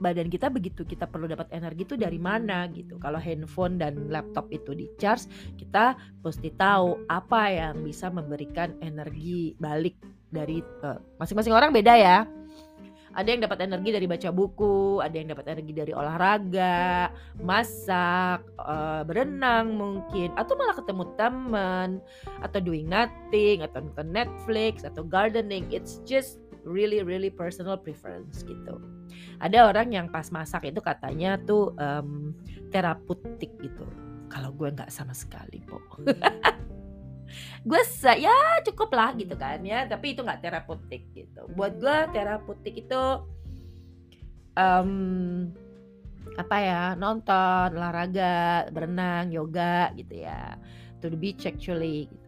badan 0.00 0.28
kita 0.28 0.48
begitu 0.48 0.84
kita 0.84 1.04
perlu 1.08 1.28
dapat 1.28 1.52
energi 1.52 1.84
itu 1.84 2.00
dari 2.00 2.16
mana 2.16 2.64
gitu. 2.72 2.96
Kalau 2.96 3.20
handphone 3.20 3.76
dan 3.76 4.08
laptop 4.08 4.48
itu 4.48 4.72
di 4.72 4.88
charge 4.96 5.28
kita 5.60 6.00
pasti 6.24 6.48
tahu 6.56 7.04
apa 7.12 7.52
yang 7.52 7.84
bisa 7.84 8.08
memberikan 8.08 8.72
energi 8.80 9.52
balik 9.60 10.00
dari 10.32 10.64
eh, 10.64 10.98
masing-masing 11.20 11.52
uh, 11.52 11.60
orang 11.60 11.76
beda 11.76 11.92
ya. 11.92 12.24
Ada 13.16 13.32
yang 13.32 13.48
dapat 13.48 13.64
energi 13.64 13.96
dari 13.96 14.04
baca 14.04 14.28
buku, 14.28 15.00
ada 15.00 15.16
yang 15.16 15.32
dapat 15.32 15.48
energi 15.48 15.72
dari 15.72 15.92
olahraga, 15.96 17.08
masak, 17.40 18.44
uh, 18.60 19.00
berenang 19.08 19.72
mungkin, 19.72 20.36
atau 20.36 20.52
malah 20.52 20.76
ketemu 20.76 21.04
teman, 21.16 21.88
atau 22.44 22.60
doing 22.60 22.84
nothing, 22.84 23.64
atau 23.64 23.80
nonton 23.80 24.12
Netflix, 24.12 24.84
atau 24.84 25.00
gardening. 25.00 25.64
It's 25.72 26.04
just 26.04 26.44
really 26.66 27.00
really 27.00 27.30
personal 27.30 27.78
preference 27.78 28.42
gitu. 28.42 28.82
Ada 29.38 29.70
orang 29.70 29.94
yang 29.94 30.06
pas 30.10 30.28
masak 30.34 30.68
itu 30.68 30.82
katanya 30.82 31.38
tuh 31.46 31.72
um, 31.78 32.34
terapeutik 32.74 33.54
gitu. 33.62 33.86
Kalau 34.26 34.50
gue 34.52 34.68
nggak 34.74 34.90
sama 34.90 35.14
sekali, 35.14 35.62
po. 35.64 35.78
gue 37.66 37.82
ya 38.22 38.62
cukup 38.62 38.94
lah 38.94 39.10
gitu 39.18 39.34
kan 39.34 39.58
ya 39.66 39.84
tapi 39.90 40.14
itu 40.14 40.22
nggak 40.22 40.38
terapeutik 40.38 41.02
gitu 41.10 41.50
buat 41.58 41.74
gue 41.82 41.96
terapeutik 42.14 42.86
itu 42.86 43.02
um, 44.54 45.50
apa 46.38 46.56
ya 46.58 46.82
nonton 46.94 47.74
olahraga 47.74 48.66
berenang 48.70 49.30
yoga 49.30 49.90
gitu 49.98 50.26
ya 50.26 50.54
to 51.02 51.10
the 51.10 51.18
beach 51.18 51.46
actually 51.46 52.10
gitu. 52.10 52.25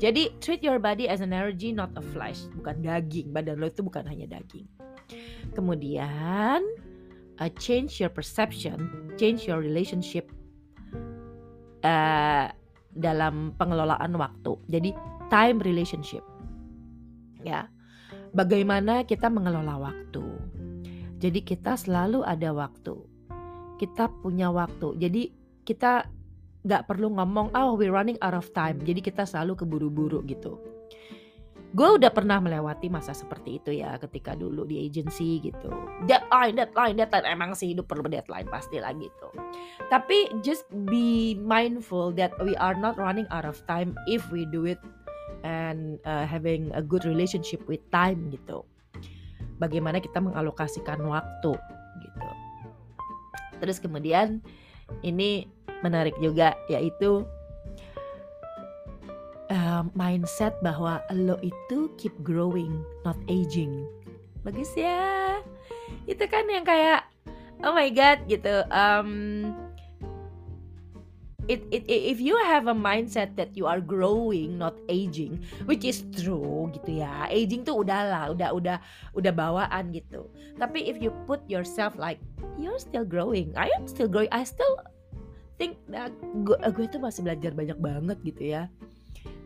Jadi 0.00 0.32
treat 0.40 0.64
your 0.64 0.80
body 0.80 1.08
as 1.08 1.20
an 1.20 1.32
energy 1.32 1.72
not 1.72 1.92
a 1.98 2.04
flesh 2.14 2.48
bukan 2.56 2.80
daging 2.80 3.32
badan 3.32 3.60
lo 3.60 3.68
itu 3.68 3.84
bukan 3.84 4.04
hanya 4.08 4.28
daging 4.28 4.64
kemudian 5.52 6.62
uh, 7.40 7.50
change 7.60 8.00
your 8.00 8.12
perception 8.12 8.88
change 9.20 9.44
your 9.44 9.60
relationship 9.60 10.32
uh, 11.84 12.48
dalam 12.92 13.56
pengelolaan 13.56 14.14
waktu. 14.16 14.56
Jadi 14.68 14.90
time 15.28 15.58
relationship. 15.64 16.22
Ya. 17.42 17.68
Bagaimana 18.32 19.04
kita 19.04 19.28
mengelola 19.28 19.76
waktu. 19.76 20.24
Jadi 21.20 21.40
kita 21.44 21.76
selalu 21.76 22.24
ada 22.24 22.50
waktu. 22.52 22.96
Kita 23.76 24.08
punya 24.24 24.48
waktu. 24.48 24.96
Jadi 24.96 25.32
kita 25.68 26.08
nggak 26.62 26.86
perlu 26.86 27.10
ngomong, 27.10 27.50
oh 27.54 27.74
we're 27.74 27.94
running 27.94 28.18
out 28.22 28.34
of 28.34 28.46
time. 28.54 28.78
Jadi 28.82 29.02
kita 29.02 29.26
selalu 29.26 29.58
keburu-buru 29.58 30.22
gitu. 30.26 30.58
Gue 31.72 31.96
udah 31.96 32.12
pernah 32.12 32.36
melewati 32.36 32.92
masa 32.92 33.16
seperti 33.16 33.56
itu 33.56 33.72
ya 33.72 33.96
ketika 33.96 34.36
dulu 34.36 34.68
di 34.68 34.84
agency 34.84 35.40
gitu. 35.40 35.72
Deadline 36.04 36.52
deadline 36.52 37.00
deadline. 37.00 37.24
Emang 37.24 37.56
sih 37.56 37.72
hidup 37.72 37.88
perlu 37.88 38.04
deadline 38.12 38.44
pasti 38.52 38.76
lah 38.76 38.92
gitu. 38.92 39.32
Tapi 39.88 40.28
just 40.44 40.68
be 40.92 41.32
mindful 41.40 42.12
that 42.12 42.36
we 42.44 42.52
are 42.60 42.76
not 42.76 43.00
running 43.00 43.24
out 43.32 43.48
of 43.48 43.56
time 43.64 43.96
if 44.04 44.20
we 44.28 44.44
do 44.52 44.68
it 44.68 44.76
and 45.48 45.96
uh, 46.04 46.28
having 46.28 46.68
a 46.76 46.84
good 46.84 47.08
relationship 47.08 47.64
with 47.64 47.80
time 47.88 48.28
gitu. 48.28 48.68
Bagaimana 49.56 49.96
kita 49.96 50.20
mengalokasikan 50.20 51.00
waktu 51.08 51.56
gitu. 52.04 52.28
Terus 53.64 53.80
kemudian 53.80 54.44
ini 55.00 55.48
menarik 55.82 56.14
juga 56.22 56.54
yaitu 56.70 57.26
uh, 59.52 59.82
mindset 59.92 60.56
bahwa 60.64 61.02
lo 61.12 61.36
itu 61.44 61.92
keep 62.00 62.14
growing, 62.24 62.80
not 63.04 63.18
aging. 63.28 63.84
Bagus 64.42 64.72
ya. 64.74 65.38
Itu 66.08 66.24
kan 66.26 66.48
yang 66.48 66.64
kayak 66.64 67.06
oh 67.62 67.74
my 67.76 67.92
god 67.92 68.24
gitu. 68.26 68.64
Um, 68.72 69.52
it, 71.48 71.62
it, 71.70 71.84
if 71.86 72.20
you 72.20 72.38
have 72.38 72.66
a 72.66 72.74
mindset 72.74 73.34
that 73.36 73.50
you 73.56 73.66
are 73.66 73.80
growing 73.80 74.58
not 74.58 74.78
aging 74.88 75.42
which 75.66 75.82
is 75.82 76.06
true 76.14 76.70
gitu 76.70 77.02
ya 77.02 77.26
aging 77.30 77.66
tuh 77.66 77.82
udahlah 77.82 78.30
udah 78.30 78.54
udah 78.54 78.78
udah 79.18 79.32
bawaan 79.34 79.90
gitu 79.90 80.30
tapi 80.58 80.86
if 80.86 81.02
you 81.02 81.10
put 81.26 81.42
yourself 81.50 81.98
like 81.98 82.22
you're 82.58 82.78
still 82.78 83.02
growing 83.02 83.50
I 83.58 83.74
am 83.74 83.90
still 83.90 84.06
growing 84.06 84.30
I 84.30 84.46
still 84.46 84.78
think 85.56 85.80
that 85.90 86.12
gue, 86.44 86.56
gue 86.56 86.86
tuh 86.88 87.00
masih 87.00 87.24
belajar 87.24 87.52
banyak 87.52 87.78
banget 87.78 88.18
gitu 88.24 88.42
ya 88.56 88.62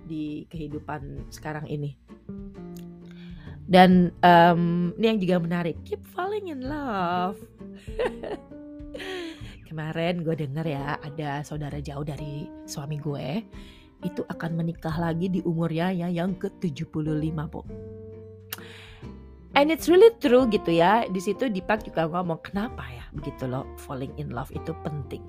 di 0.06 0.46
kehidupan 0.48 1.26
sekarang 1.34 1.66
ini. 1.66 1.98
Dan 3.66 4.14
um, 4.22 4.94
ini 4.94 5.04
yang 5.10 5.18
juga 5.18 5.36
menarik, 5.42 5.76
keep 5.82 5.98
falling 6.14 6.54
in 6.54 6.62
love. 6.62 7.34
Kemarin 9.68 10.22
gue 10.22 10.38
denger 10.38 10.66
ya 10.70 10.94
ada 11.02 11.42
saudara 11.42 11.82
jauh 11.82 12.06
dari 12.06 12.46
suami 12.70 13.02
gue 13.02 13.42
itu 14.06 14.22
akan 14.30 14.54
menikah 14.54 14.94
lagi 14.94 15.26
di 15.26 15.42
umurnya 15.42 15.90
ya 15.90 16.06
yang 16.06 16.38
ke-75, 16.38 17.34
Bu. 17.50 17.66
And 19.58 19.72
it's 19.72 19.90
really 19.90 20.14
true 20.22 20.46
gitu 20.46 20.70
ya. 20.70 21.08
Di 21.10 21.18
situ 21.18 21.50
Dipak 21.50 21.82
juga 21.82 22.06
ngomong 22.06 22.44
kenapa 22.46 22.86
ya 22.86 23.06
begitu 23.16 23.48
loh 23.48 23.64
falling 23.80 24.12
in 24.20 24.30
love 24.30 24.52
itu 24.52 24.76
penting 24.84 25.25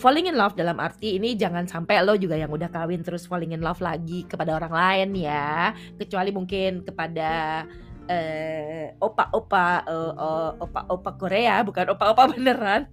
falling 0.00 0.32
in 0.32 0.36
love 0.40 0.56
dalam 0.56 0.80
arti 0.80 1.20
ini 1.20 1.36
jangan 1.36 1.68
sampai 1.68 2.00
lo 2.00 2.16
juga 2.16 2.32
yang 2.40 2.48
udah 2.48 2.72
kawin 2.72 3.04
terus 3.04 3.28
falling 3.28 3.52
in 3.52 3.60
love 3.60 3.84
lagi 3.84 4.24
kepada 4.24 4.56
orang 4.56 4.72
lain 4.72 5.08
ya. 5.20 5.76
Kecuali 6.00 6.32
mungkin 6.32 6.80
kepada 6.80 7.62
uh, 8.08 8.86
opa-opa 8.96 9.84
uh, 9.84 10.56
opa-opa 10.56 11.10
Korea 11.20 11.60
bukan 11.60 11.92
opa-opa 11.92 12.22
beneran. 12.32 12.88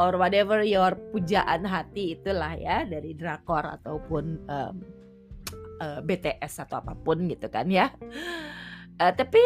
Or 0.00 0.18
whatever 0.18 0.66
your 0.66 0.98
pujaan 1.14 1.62
hati 1.68 2.18
itulah 2.18 2.58
ya 2.58 2.82
dari 2.82 3.14
drakor 3.14 3.62
ataupun 3.78 4.24
um, 4.50 4.74
uh, 5.78 6.00
BTS 6.02 6.66
atau 6.66 6.82
apa 6.82 6.98
pun 6.98 7.30
gitu 7.30 7.46
kan 7.46 7.70
ya. 7.70 7.94
Uh, 8.98 9.12
tapi 9.14 9.40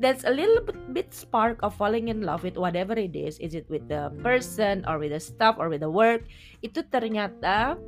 that's 0.00 0.24
a 0.24 0.32
little 0.32 0.60
bit, 0.64 0.78
bit 0.92 1.08
spark 1.14 1.60
of 1.62 1.74
falling 1.74 2.08
in 2.08 2.22
love 2.22 2.44
with 2.44 2.56
whatever 2.56 2.94
it 2.94 3.16
is. 3.16 3.38
Is 3.38 3.54
it 3.54 3.68
with 3.68 3.88
the 3.88 4.12
person 4.20 4.84
or 4.88 4.98
with 4.98 5.12
the 5.12 5.20
stuff 5.20 5.56
or 5.58 5.68
with 5.68 5.80
the 5.80 5.90
work? 5.90 6.28
Itu 6.60 6.84
ternyata 6.88 7.80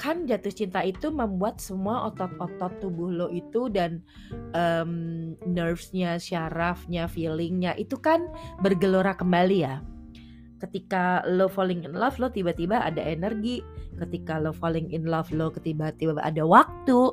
kan 0.00 0.24
jatuh 0.24 0.48
cinta 0.48 0.80
itu 0.80 1.12
membuat 1.12 1.60
semua 1.60 2.08
otot-otot 2.08 2.80
tubuh 2.80 3.12
lo 3.12 3.28
itu 3.28 3.68
dan 3.68 4.00
um, 4.56 5.36
nervesnya, 5.44 6.16
syarafnya, 6.16 7.04
feelingnya 7.04 7.76
itu 7.76 8.00
kan 8.00 8.24
bergelora 8.64 9.12
kembali 9.12 9.58
ya. 9.60 9.84
Ketika 10.56 11.20
lo 11.28 11.52
falling 11.52 11.84
in 11.84 11.92
love 11.92 12.16
lo 12.16 12.32
tiba-tiba 12.32 12.80
ada 12.80 13.04
energi, 13.04 13.60
ketika 14.00 14.40
lo 14.40 14.56
falling 14.56 14.88
in 14.88 15.04
love 15.04 15.28
lo 15.36 15.52
tiba-tiba 15.52 16.16
ada 16.16 16.48
waktu, 16.48 17.12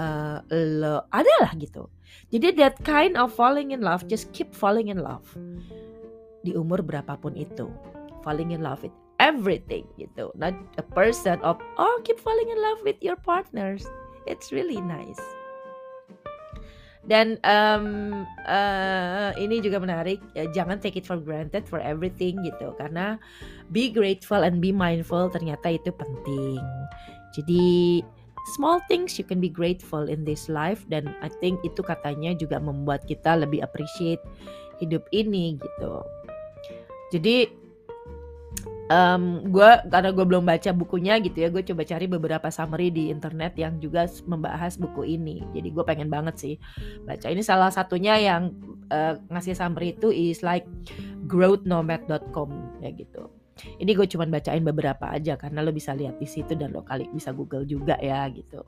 uh, 0.00 0.40
lo 0.48 1.04
adalah 1.12 1.52
gitu. 1.60 1.84
Jadi 2.30 2.54
that 2.60 2.78
kind 2.86 3.18
of 3.18 3.34
falling 3.34 3.74
in 3.74 3.82
love 3.82 4.06
just 4.06 4.30
keep 4.30 4.54
falling 4.54 4.88
in 4.88 5.02
love 5.02 5.26
di 6.46 6.54
umur 6.54 6.80
berapapun 6.80 7.34
itu. 7.36 7.68
Falling 8.22 8.54
in 8.54 8.60
love 8.60 8.84
with 8.84 8.94
everything 9.20 9.84
gitu. 10.00 10.32
Not 10.38 10.56
a 10.80 10.84
person 10.84 11.40
of 11.40 11.60
oh 11.80 11.96
keep 12.04 12.20
falling 12.20 12.48
in 12.48 12.60
love 12.60 12.80
with 12.84 13.00
your 13.00 13.16
partners. 13.20 13.84
It's 14.28 14.52
really 14.52 14.78
nice. 14.80 15.20
Dan 17.00 17.40
um, 17.48 18.28
uh, 18.44 19.32
ini 19.40 19.64
juga 19.64 19.80
menarik, 19.80 20.20
ya, 20.36 20.44
jangan 20.52 20.84
take 20.84 21.00
it 21.00 21.08
for 21.08 21.16
granted 21.16 21.64
for 21.64 21.80
everything 21.80 22.36
gitu, 22.44 22.76
karena 22.76 23.16
be 23.72 23.88
grateful 23.88 24.44
and 24.44 24.60
be 24.60 24.68
mindful 24.68 25.32
ternyata 25.32 25.80
itu 25.80 25.88
penting. 25.96 26.60
Jadi 27.32 28.04
small 28.56 28.80
things 28.88 29.16
you 29.18 29.24
can 29.26 29.38
be 29.38 29.50
grateful 29.50 30.08
in 30.08 30.24
this 30.24 30.48
life 30.48 30.84
dan 30.88 31.12
I 31.20 31.28
think 31.40 31.60
itu 31.62 31.80
katanya 31.84 32.34
juga 32.36 32.58
membuat 32.58 33.04
kita 33.04 33.36
lebih 33.36 33.64
appreciate 33.64 34.20
hidup 34.80 35.04
ini 35.12 35.60
gitu. 35.60 36.04
Jadi 37.10 37.50
um, 38.88 39.44
gue 39.50 39.70
karena 39.88 40.10
gue 40.10 40.24
belum 40.24 40.44
baca 40.46 40.70
bukunya 40.72 41.18
gitu 41.20 41.36
ya 41.42 41.48
gue 41.48 41.62
coba 41.62 41.82
cari 41.84 42.06
beberapa 42.08 42.48
summary 42.48 42.88
di 42.88 43.08
internet 43.12 43.54
yang 43.56 43.78
juga 43.78 44.08
membahas 44.24 44.76
buku 44.76 45.04
ini. 45.06 45.42
Jadi 45.52 45.68
gue 45.70 45.84
pengen 45.84 46.08
banget 46.08 46.36
sih 46.38 46.54
baca. 47.04 47.26
Ini 47.28 47.42
salah 47.44 47.70
satunya 47.70 48.16
yang 48.18 48.54
uh, 48.90 49.18
ngasih 49.30 49.58
summary 49.58 49.94
itu 49.96 50.10
is 50.10 50.40
like 50.40 50.64
growthnomad.com 51.30 52.80
ya 52.82 52.90
gitu 52.94 53.39
ini 53.78 53.92
gue 53.92 54.06
cuman 54.08 54.30
bacain 54.32 54.64
beberapa 54.64 55.10
aja 55.10 55.36
karena 55.36 55.60
lo 55.60 55.72
bisa 55.72 55.92
lihat 55.96 56.16
di 56.16 56.26
situ 56.28 56.56
dan 56.56 56.72
lo 56.72 56.84
kali 56.84 57.08
bisa 57.12 57.32
Google 57.34 57.64
juga 57.68 57.96
ya 58.00 58.24
gitu. 58.32 58.64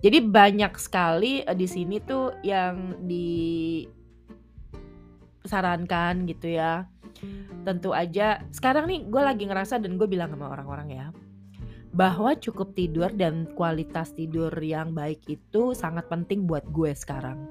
Jadi 0.00 0.18
banyak 0.24 0.72
sekali 0.80 1.44
uh, 1.44 1.52
di 1.52 1.68
sini 1.68 2.00
tuh 2.00 2.32
yang 2.40 2.96
disarankan 5.44 6.24
gitu 6.24 6.56
ya. 6.56 6.88
Tentu 7.68 7.92
aja 7.92 8.40
sekarang 8.48 8.88
nih 8.88 9.04
gue 9.12 9.20
lagi 9.20 9.44
ngerasa 9.44 9.76
dan 9.76 10.00
gue 10.00 10.08
bilang 10.08 10.32
sama 10.32 10.48
orang-orang 10.48 10.88
ya 10.88 11.12
bahwa 11.90 12.38
cukup 12.38 12.70
tidur 12.78 13.10
dan 13.10 13.50
kualitas 13.58 14.14
tidur 14.14 14.54
yang 14.62 14.94
baik 14.94 15.26
itu 15.26 15.74
sangat 15.74 16.06
penting 16.06 16.46
buat 16.46 16.62
gue 16.70 16.94
sekarang. 16.94 17.50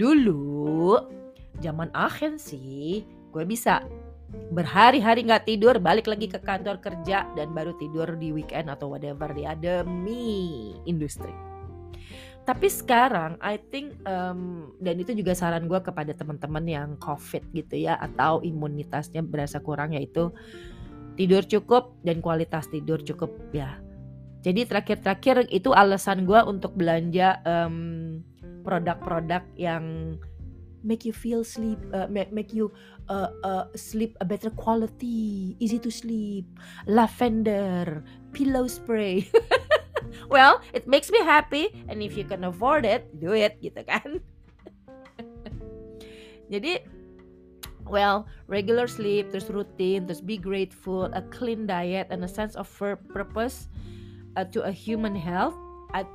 Dulu 0.00 0.96
zaman 1.60 1.92
akhir 1.92 2.40
sih 2.40 3.04
gue 3.30 3.44
bisa 3.44 3.84
berhari-hari 4.50 5.26
nggak 5.26 5.46
tidur 5.46 5.78
balik 5.78 6.10
lagi 6.10 6.26
ke 6.26 6.38
kantor 6.42 6.82
kerja 6.82 7.26
dan 7.34 7.54
baru 7.54 7.74
tidur 7.78 8.18
di 8.18 8.34
weekend 8.34 8.70
atau 8.70 8.90
whatever 8.90 9.30
ya 9.34 9.54
demi 9.54 10.74
industri. 10.86 11.30
Tapi 12.40 12.66
sekarang 12.66 13.38
I 13.38 13.62
think 13.70 14.00
um, 14.08 14.72
dan 14.82 14.98
itu 14.98 15.14
juga 15.14 15.36
saran 15.36 15.70
gue 15.70 15.78
kepada 15.78 16.10
teman-teman 16.16 16.64
yang 16.66 16.90
covid 16.98 17.46
gitu 17.54 17.78
ya 17.78 17.94
atau 18.00 18.42
imunitasnya 18.42 19.22
berasa 19.22 19.62
kurang 19.62 19.94
yaitu 19.94 20.34
tidur 21.14 21.44
cukup 21.46 21.94
dan 22.02 22.18
kualitas 22.18 22.66
tidur 22.66 22.98
cukup 23.04 23.30
ya. 23.54 23.78
Jadi 24.40 24.64
terakhir-terakhir 24.64 25.52
itu 25.52 25.76
alasan 25.76 26.24
gue 26.24 26.40
untuk 26.48 26.72
belanja 26.72 27.44
um, 27.44 28.18
produk-produk 28.64 29.44
yang 29.60 30.16
make 30.82 31.04
you 31.04 31.12
feel 31.12 31.44
sleep 31.44 31.78
uh, 31.92 32.06
make, 32.08 32.32
make 32.32 32.52
you 32.52 32.72
uh, 33.08 33.28
uh, 33.44 33.64
sleep 33.74 34.16
a 34.20 34.24
better 34.24 34.50
quality 34.50 35.56
easy 35.60 35.78
to 35.78 35.90
sleep 35.90 36.46
lavender 36.86 38.04
pillow 38.32 38.66
spray. 38.66 39.28
Well 40.30 40.62
it 40.72 40.86
makes 40.86 41.10
me 41.10 41.18
happy 41.22 41.70
and 41.90 42.02
if 42.02 42.16
you 42.16 42.24
can 42.24 42.46
afford 42.46 42.86
it 42.86 43.06
do 43.18 43.34
it 43.34 43.58
gitu 43.58 43.82
kan. 43.82 44.22
Jadi 46.52 46.82
well 47.86 48.26
regular 48.46 48.86
sleep 48.86 49.34
terus 49.34 49.50
routine 49.50 50.06
terus 50.06 50.22
be 50.22 50.38
grateful 50.38 51.10
a 51.10 51.22
clean 51.34 51.66
diet 51.66 52.06
and 52.10 52.22
a 52.22 52.30
sense 52.30 52.54
of 52.54 52.66
purpose 53.10 53.66
uh, 54.38 54.46
to 54.50 54.62
a 54.62 54.72
human 54.72 55.14
health. 55.18 55.58
Uh, 55.94 56.06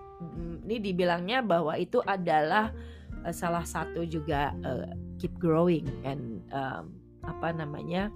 ini 0.64 0.80
dibilangnya 0.80 1.44
bahwa 1.44 1.76
itu 1.76 2.00
adalah 2.08 2.72
uh, 3.26 3.34
salah 3.34 3.66
satu 3.66 4.06
juga 4.06 4.54
uh, 4.62 4.94
keep 5.18 5.34
growing 5.42 5.90
and 6.06 6.46
um, 6.54 6.94
apa 7.26 7.50
namanya 7.58 8.14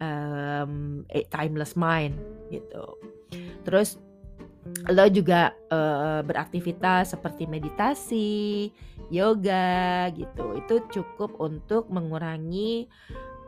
um, 0.00 1.04
a 1.12 1.20
timeless 1.28 1.76
mind 1.76 2.16
gitu. 2.48 2.96
Terus 3.62 4.00
lo 4.88 5.04
juga 5.08 5.52
uh, 5.72 6.20
beraktivitas 6.24 7.12
seperti 7.16 7.44
meditasi, 7.44 8.72
yoga 9.12 10.08
gitu. 10.16 10.56
Itu 10.56 10.74
cukup 10.88 11.36
untuk 11.40 11.88
mengurangi 11.92 12.88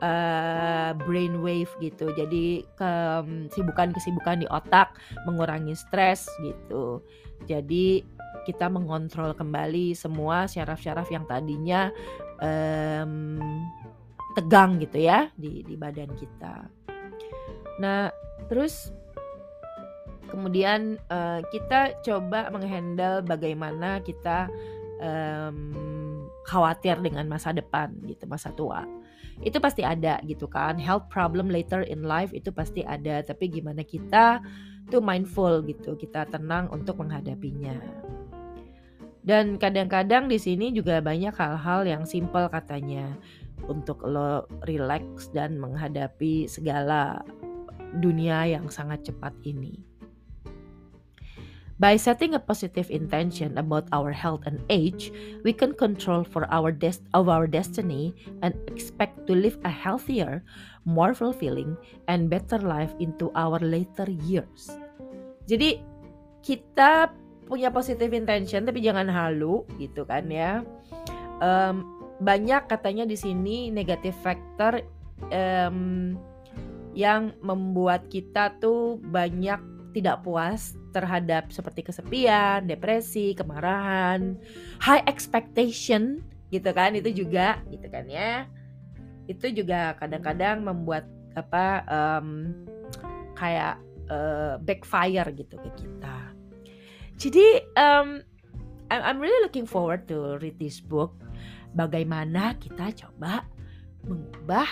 uh, 0.03 0.91
brain 1.07 1.41
wave 1.41 1.71
gitu. 1.79 2.11
Jadi 2.12 2.67
kesibukan-kesibukan 2.77 4.45
di 4.45 4.47
otak 4.51 4.99
mengurangi 5.25 5.79
stres 5.79 6.27
gitu. 6.43 7.01
Jadi 7.47 8.03
kita 8.43 8.67
mengontrol 8.67 9.33
kembali 9.38 9.95
semua 9.95 10.51
syaraf-syaraf 10.51 11.07
yang 11.15 11.23
tadinya 11.31 11.95
um, 12.43 13.38
tegang 14.35 14.83
gitu 14.83 14.99
ya 14.99 15.31
di 15.38 15.62
di 15.62 15.75
badan 15.79 16.11
kita. 16.19 16.67
Nah, 17.79 18.11
terus 18.51 18.91
kemudian 20.27 20.97
uh, 21.12 21.45
kita 21.53 22.01
coba 22.03 22.49
menghandle 22.51 23.21
bagaimana 23.23 24.01
kita 24.01 24.49
um, 24.99 25.71
khawatir 26.46 26.98
dengan 26.98 27.26
masa 27.31 27.55
depan 27.55 27.94
gitu, 28.07 28.26
masa 28.26 28.50
tua. 28.55 28.83
Itu 29.42 29.59
pasti 29.59 29.83
ada 29.83 30.18
gitu 30.26 30.46
kan. 30.46 30.78
Health 30.78 31.11
problem 31.11 31.50
later 31.50 31.83
in 31.87 32.07
life 32.07 32.31
itu 32.35 32.50
pasti 32.55 32.83
ada, 32.87 33.22
tapi 33.22 33.50
gimana 33.50 33.83
kita 33.83 34.42
tuh 34.90 35.00
mindful 35.02 35.62
gitu, 35.64 35.94
kita 35.94 36.26
tenang 36.28 36.68
untuk 36.74 36.98
menghadapinya. 37.00 37.78
Dan 39.22 39.55
kadang-kadang 39.55 40.26
di 40.26 40.35
sini 40.35 40.74
juga 40.74 40.98
banyak 40.98 41.31
hal-hal 41.38 41.87
yang 41.87 42.02
simple 42.02 42.50
katanya 42.50 43.14
untuk 43.70 44.02
lo 44.02 44.50
relax 44.66 45.31
dan 45.31 45.55
menghadapi 45.62 46.50
segala 46.50 47.22
dunia 48.02 48.50
yang 48.50 48.66
sangat 48.66 49.07
cepat 49.07 49.31
ini. 49.46 49.91
By 51.83 51.99
setting 51.99 52.38
a 52.38 52.38
positive 52.38 52.95
intention 52.95 53.59
about 53.59 53.90
our 53.90 54.14
health 54.14 54.47
and 54.47 54.62
age, 54.71 55.11
we 55.42 55.51
can 55.51 55.75
control 55.75 56.23
for 56.23 56.47
our 56.47 56.71
des- 56.71 57.03
of 57.11 57.27
our 57.27 57.51
destiny 57.51 58.14
and 58.47 58.55
expect 58.71 59.27
to 59.27 59.35
live 59.35 59.59
a 59.66 59.73
healthier, 59.75 60.47
more 60.87 61.11
fulfilling, 61.11 61.75
and 62.07 62.31
better 62.31 62.62
life 62.62 62.95
into 63.03 63.35
our 63.35 63.59
later 63.59 64.07
years. 64.31 64.71
Jadi 65.51 65.83
kita 66.47 67.11
punya 67.51 67.75
positive 67.75 68.14
intention 68.14 68.62
tapi 68.62 68.79
jangan 68.79 69.11
halu 69.11 69.66
gitu 69.83 70.07
kan 70.07 70.31
ya. 70.31 70.62
Um, 71.42 71.83
banyak 72.23 72.71
katanya 72.71 73.11
di 73.11 73.18
sini 73.18 73.75
negatif 73.75 74.14
factor 74.23 74.87
um, 75.35 76.14
yang 76.95 77.35
membuat 77.42 78.07
kita 78.07 78.55
tuh 78.62 79.03
banyak 79.03 79.59
tidak 79.99 80.23
puas 80.23 80.79
terhadap 80.92 81.48
seperti 81.50 81.88
kesepian, 81.88 82.68
depresi, 82.68 83.33
kemarahan, 83.33 84.37
high 84.78 85.02
expectation 85.09 86.20
gitu 86.52 86.68
kan 86.76 86.92
itu 86.92 87.24
juga 87.24 87.64
gitu 87.72 87.88
kan 87.88 88.05
ya. 88.07 88.44
itu 89.31 89.55
juga 89.55 89.94
kadang-kadang 90.02 90.66
membuat 90.66 91.07
apa 91.38 91.87
um, 91.88 92.52
kayak 93.38 93.78
uh, 94.11 94.59
backfire 94.61 95.31
gitu 95.33 95.57
ke 95.57 95.70
kita. 95.78 96.18
Jadi 97.16 97.46
um, 97.78 98.20
I'm 98.90 99.22
really 99.22 99.40
looking 99.46 99.64
forward 99.64 100.05
to 100.12 100.37
read 100.42 100.59
this 100.59 100.83
book. 100.83 101.16
Bagaimana 101.72 102.59
kita 102.61 102.92
coba 102.92 103.48
mengubah 104.05 104.68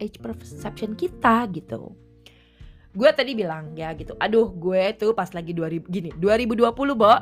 age 0.00 0.16
perception 0.22 0.96
kita 0.96 1.44
gitu. 1.52 1.92
Gue 2.96 3.12
tadi 3.12 3.36
bilang 3.36 3.76
ya 3.76 3.92
gitu. 3.92 4.16
Aduh, 4.16 4.48
gue 4.56 4.96
tuh 4.96 5.12
pas 5.12 5.28
lagi 5.28 5.52
2000 5.52 5.84
gini, 5.92 6.10
2020, 6.16 6.72
Bo. 6.96 7.12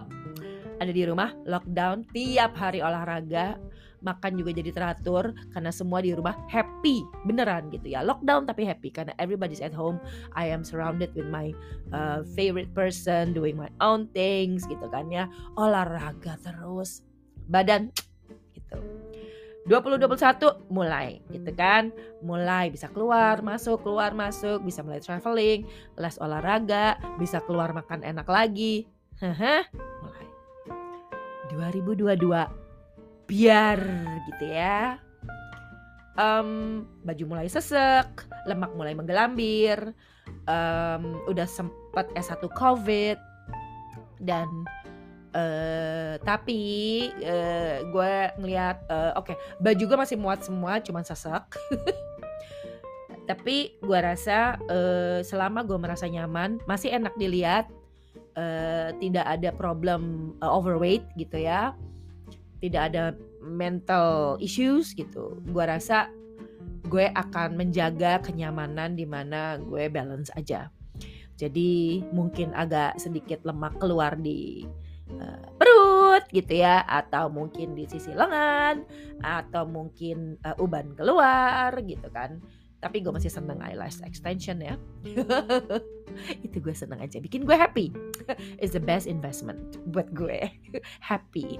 Ada 0.78 0.90
di 0.90 1.02
rumah, 1.06 1.34
lockdown, 1.46 2.06
tiap 2.14 2.54
hari 2.58 2.82
olahraga, 2.82 3.58
makan 4.04 4.36
juga 4.36 4.52
jadi 4.52 4.70
teratur 4.70 5.32
karena 5.56 5.72
semua 5.72 6.04
di 6.04 6.12
rumah 6.12 6.36
happy 6.52 7.00
beneran 7.24 7.72
gitu 7.72 7.96
ya 7.96 8.04
lockdown 8.04 8.44
tapi 8.44 8.68
happy 8.68 8.92
karena 8.92 9.16
everybody's 9.16 9.64
at 9.64 9.72
home 9.72 9.96
I 10.36 10.52
am 10.52 10.60
surrounded 10.60 11.16
with 11.16 11.26
my 11.32 11.56
uh, 11.90 12.20
favorite 12.36 12.70
person 12.76 13.32
doing 13.32 13.56
my 13.56 13.72
own 13.80 14.12
things 14.12 14.68
gitu 14.68 14.86
kan 14.92 15.08
ya 15.08 15.24
olahraga 15.56 16.36
terus 16.44 17.00
badan 17.48 17.88
gitu 18.52 18.78
2021 19.64 20.68
mulai 20.68 21.24
gitu 21.32 21.50
kan? 21.56 21.88
Mulai 22.20 22.68
bisa 22.68 22.92
keluar 22.92 23.40
masuk 23.40 23.80
keluar 23.80 24.12
masuk 24.12 24.60
bisa 24.60 24.84
mulai 24.84 25.00
traveling 25.00 25.64
les 25.96 26.16
olahraga 26.20 27.00
bisa 27.16 27.40
keluar 27.44 27.72
makan 27.72 28.04
enak 28.04 28.28
lagi. 28.28 28.84
Haha, 29.20 29.64
mulai. 30.04 30.26
2022 31.56 32.64
biar 33.24 33.78
gitu 34.28 34.44
ya. 34.44 35.00
Um, 36.14 36.84
baju 37.02 37.24
mulai 37.26 37.50
sesek 37.50 38.06
lemak 38.46 38.70
mulai 38.78 38.94
menggelambir 38.94 39.96
um, 40.46 41.24
udah 41.26 41.48
sempat 41.48 42.06
S1 42.14 42.44
COVID 42.54 43.18
dan 44.22 44.46
uh, 45.34 46.14
tapi 46.22 46.62
uh, 47.20 47.84
gue 47.90 48.14
ngeliat 48.40 48.86
uh, 48.88 49.12
oke 49.18 49.34
okay, 49.34 49.36
baju 49.60 49.82
gue 49.82 49.98
masih 49.98 50.16
muat 50.16 50.40
semua 50.46 50.80
cuman 50.80 51.04
sesek. 51.04 51.44
Tapi 53.24 53.80
gue 53.80 53.98
rasa 54.04 54.60
uh, 54.68 55.24
selama 55.24 55.64
gue 55.64 55.80
merasa 55.80 56.04
nyaman 56.04 56.60
masih 56.68 56.92
enak 56.92 57.16
dilihat 57.16 57.72
uh, 58.36 58.92
tidak 59.00 59.24
ada 59.24 59.48
problem 59.48 60.32
uh, 60.44 60.52
overweight 60.52 61.08
gitu 61.16 61.40
ya. 61.40 61.72
Tidak 62.60 62.82
ada 62.92 63.16
mental 63.40 64.36
issues 64.44 64.92
gitu. 64.92 65.40
Gue 65.48 65.64
rasa 65.64 66.12
gue 66.84 67.08
akan 67.16 67.56
menjaga 67.56 68.20
kenyamanan 68.20 68.92
di 68.92 69.08
mana 69.08 69.56
gue 69.56 69.88
balance 69.88 70.28
aja. 70.36 70.68
Jadi 71.34 72.04
mungkin 72.12 72.52
agak 72.54 73.00
sedikit 73.00 73.42
lemak 73.42 73.80
keluar 73.80 74.14
di 74.20 74.68
uh, 75.12 75.44
perut 75.58 76.24
gitu 76.32 76.60
ya 76.64 76.84
atau 76.86 77.28
mungkin 77.28 77.76
di 77.76 77.84
sisi 77.84 78.14
lengan 78.14 78.84
atau 79.20 79.68
mungkin 79.68 80.40
uh, 80.44 80.56
uban 80.62 80.96
keluar 80.96 81.74
gitu 81.84 82.08
kan. 82.12 82.40
Tapi 82.84 83.00
gue 83.00 83.12
masih 83.16 83.32
seneng 83.32 83.64
eyelash 83.64 84.04
extension 84.04 84.60
ya. 84.60 84.76
Itu 86.46 86.60
gue 86.60 86.76
seneng 86.76 87.00
aja 87.00 87.16
bikin 87.16 87.48
gue 87.48 87.56
happy. 87.56 87.88
Is 88.62 88.76
the 88.76 88.82
best 88.82 89.08
investment 89.08 89.80
buat 89.88 90.12
gue. 90.12 90.44
Happy. 91.00 91.56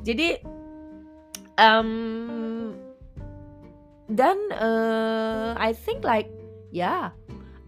Jadi 0.00 0.40
um, 1.60 2.72
dan 4.08 4.40
uh, 4.56 5.52
I 5.60 5.76
think 5.76 6.00
like 6.00 6.32
yeah 6.72 7.12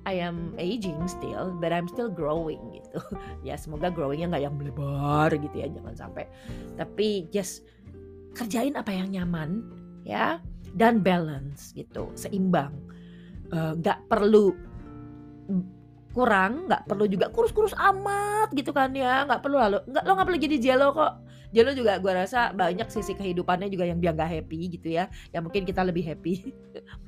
I 0.05 0.21
am 0.21 0.53
aging 0.61 1.01
still 1.09 1.57
but 1.57 1.73
I'm 1.73 1.89
still 1.89 2.13
growing 2.13 2.61
gitu. 2.77 3.01
Ya 3.49 3.57
semoga 3.57 3.89
growingnya 3.89 4.37
nggak 4.37 4.45
yang 4.45 4.55
melebar 4.57 5.33
gitu 5.33 5.57
ya 5.57 5.69
jangan 5.69 5.95
sampai. 5.97 6.25
Tapi 6.77 7.29
just 7.33 7.65
kerjain 8.37 8.77
apa 8.77 8.93
yang 8.93 9.13
nyaman 9.13 9.65
ya 10.05 10.41
dan 10.77 11.01
balance 11.01 11.73
gitu 11.73 12.13
seimbang. 12.17 12.73
Uh, 13.53 13.77
nggak 13.81 13.99
uh, 14.01 14.07
perlu 14.09 14.57
kurang 16.15 16.71
nggak 16.71 16.87
perlu 16.87 17.05
juga 17.11 17.27
kurus-kurus 17.29 17.75
amat 17.75 18.55
gitu 18.55 18.71
kan 18.71 18.95
ya 18.95 19.27
nggak 19.27 19.43
perlu 19.43 19.59
lalu 19.59 19.83
nggak 19.91 20.05
lo 20.07 20.11
nggak 20.15 20.27
perlu 20.31 20.41
jadi 20.41 20.57
jello 20.61 20.89
kok. 20.93 21.15
Jello 21.55 21.71
juga 21.71 22.03
gue 22.03 22.11
rasa 22.11 22.51
banyak 22.51 22.91
sisi 22.91 23.15
kehidupannya 23.15 23.71
juga 23.71 23.87
yang 23.87 24.03
dia 24.03 24.11
nggak 24.11 24.27
happy 24.27 24.75
gitu 24.75 24.99
ya 24.99 25.07
yang 25.31 25.47
mungkin 25.47 25.63
kita 25.63 25.87
lebih 25.87 26.03
happy 26.03 26.51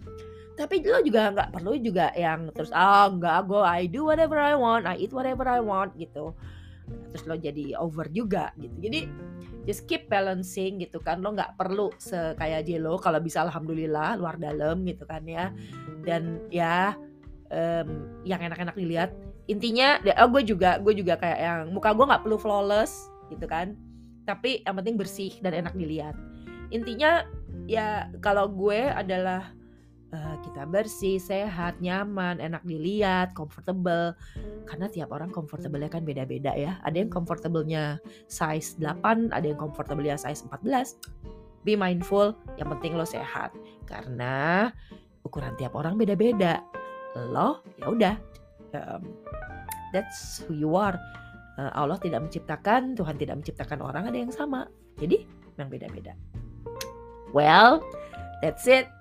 tapi 0.57 0.81
lo 0.89 1.05
juga 1.05 1.29
nggak 1.37 1.53
perlu 1.53 1.77
juga 1.77 2.09
yang 2.17 2.49
terus 2.57 2.73
ah 2.73 3.07
oh, 3.07 3.21
nggak 3.21 3.45
gue 3.45 3.63
I 3.63 3.85
do 3.87 4.09
whatever 4.09 4.41
I 4.41 4.57
want 4.57 4.89
I 4.89 4.97
eat 4.97 5.13
whatever 5.13 5.45
I 5.45 5.61
want 5.61 5.93
gitu. 6.01 6.33
Terus 7.13 7.23
lo 7.29 7.37
jadi 7.37 7.77
over 7.77 8.09
juga 8.09 8.57
gitu. 8.57 8.73
Jadi 8.81 9.01
just 9.69 9.85
keep 9.85 10.09
balancing 10.09 10.81
gitu 10.81 10.97
kan. 11.05 11.21
Lo 11.21 11.37
nggak 11.37 11.61
perlu 11.61 11.93
sekaya 12.01 12.65
jello 12.65 12.97
kalau 12.97 13.21
bisa 13.21 13.45
alhamdulillah 13.45 14.17
luar 14.17 14.41
dalam 14.41 14.81
gitu 14.89 15.05
kan 15.05 15.29
ya. 15.29 15.53
Dan 16.09 16.41
ya 16.49 16.97
um, 17.53 18.09
yang 18.25 18.41
enak-enak 18.41 18.75
dilihat 18.75 19.13
intinya 19.47 20.03
oh 20.19 20.29
gue 20.33 20.43
juga 20.43 20.83
gue 20.83 20.91
juga 20.97 21.15
kayak 21.15 21.39
yang 21.39 21.61
muka 21.71 21.95
gue 21.95 22.03
nggak 22.03 22.23
perlu 22.25 22.41
flawless 22.41 23.13
gitu 23.29 23.45
kan. 23.45 23.77
Tapi 24.25 24.65
yang 24.65 24.75
penting 24.81 24.97
bersih 24.97 25.37
dan 25.45 25.53
enak 25.53 25.77
dilihat. 25.77 26.17
Intinya 26.73 27.29
ya 27.69 28.11
kalau 28.25 28.49
gue 28.51 28.91
adalah 28.91 29.56
uh, 30.17 30.37
kita 30.41 30.65
bersih 30.65 31.21
sehat 31.21 31.77
nyaman 31.85 32.41
enak 32.41 32.65
dilihat 32.65 33.37
comfortable. 33.37 34.17
Karena 34.65 34.89
tiap 34.89 35.13
orang 35.13 35.29
comfortable 35.29 35.85
kan 35.93 36.03
beda-beda 36.03 36.57
ya. 36.57 36.81
Ada 36.83 37.05
yang 37.05 37.13
comfortable-nya 37.13 38.01
size 38.27 38.81
8 38.81 39.37
ada 39.37 39.45
yang 39.45 39.61
comfortable-nya 39.61 40.17
size 40.17 40.49
14 40.49 40.97
be 41.67 41.75
mindful 41.75 42.33
yang 42.57 42.73
penting 42.73 42.97
lo 42.97 43.05
sehat. 43.05 43.53
Karena 43.85 44.71
ukuran 45.27 45.53
tiap 45.61 45.77
orang 45.77 46.01
beda-beda. 46.01 46.65
Lo 47.31 47.61
ya 47.77 47.87
udah. 47.93 48.15
Um, 48.73 49.03
that's 49.93 50.43
who 50.49 50.57
you 50.57 50.73
are. 50.75 50.97
Uh, 51.57 51.73
Allah 51.73 51.97
tidak 52.01 52.29
menciptakan 52.29 52.93
Tuhan 52.97 53.17
tidak 53.17 53.41
menciptakan 53.45 53.81
orang 53.85 54.09
ada 54.09 54.19
yang 54.19 54.33
sama. 54.33 54.69
Jadi 54.97 55.25
yang 55.57 55.69
beda-beda. 55.69 56.13
Well 57.33 57.85
that's 58.45 58.69
it 58.69 58.96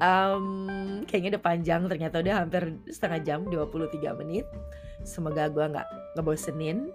um, 0.00 0.46
kayaknya 1.08 1.36
udah 1.36 1.44
panjang 1.44 1.82
ternyata 1.88 2.20
udah 2.20 2.34
hampir 2.44 2.62
setengah 2.90 3.20
jam 3.24 3.40
23 3.48 4.20
menit. 4.20 4.46
Semoga 5.06 5.48
gue 5.48 5.64
nggak 5.64 5.88
ngebosenin. 6.18 6.90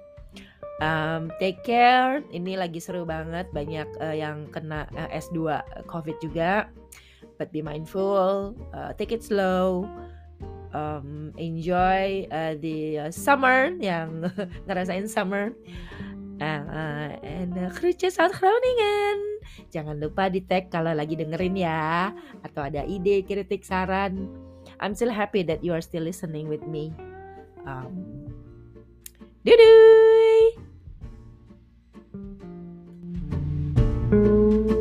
Um, 0.82 1.30
take 1.38 1.62
care. 1.62 2.26
Ini 2.34 2.58
lagi 2.58 2.82
seru 2.82 3.06
banget 3.06 3.46
banyak 3.54 3.86
uh, 4.02 4.16
yang 4.18 4.50
kena 4.50 4.90
uh, 4.98 5.10
S2 5.14 5.62
COVID 5.86 6.18
juga. 6.22 6.70
But 7.38 7.54
be 7.54 7.62
mindful 7.62 8.54
uh, 8.74 8.94
take 8.98 9.14
it 9.14 9.22
slow. 9.26 9.86
Um, 10.72 11.36
enjoy 11.36 12.32
uh, 12.32 12.56
the 12.56 13.08
uh, 13.08 13.12
summer 13.12 13.76
yang 13.84 14.24
ngerasain 14.72 15.04
summer 15.12 15.52
And 16.42 17.54
kerucut 17.78 18.10
saat 18.10 18.34
Groningen. 18.34 19.18
Jangan 19.70 20.02
lupa 20.02 20.28
di 20.28 20.42
tag 20.42 20.74
kalau 20.74 20.92
lagi 20.92 21.14
dengerin 21.14 21.54
ya. 21.54 22.12
Atau 22.42 22.66
ada 22.66 22.82
ide, 22.82 23.22
kritik, 23.22 23.62
saran. 23.62 24.28
I'm 24.82 24.98
still 24.98 25.14
happy 25.14 25.46
that 25.46 25.62
you 25.62 25.72
are 25.78 25.84
still 25.84 26.02
listening 26.02 26.50
with 26.50 26.66
me. 26.66 26.90
Um, 27.66 28.26
Doodoo. 29.46 30.70
thank 34.12 34.72
you 34.72 34.81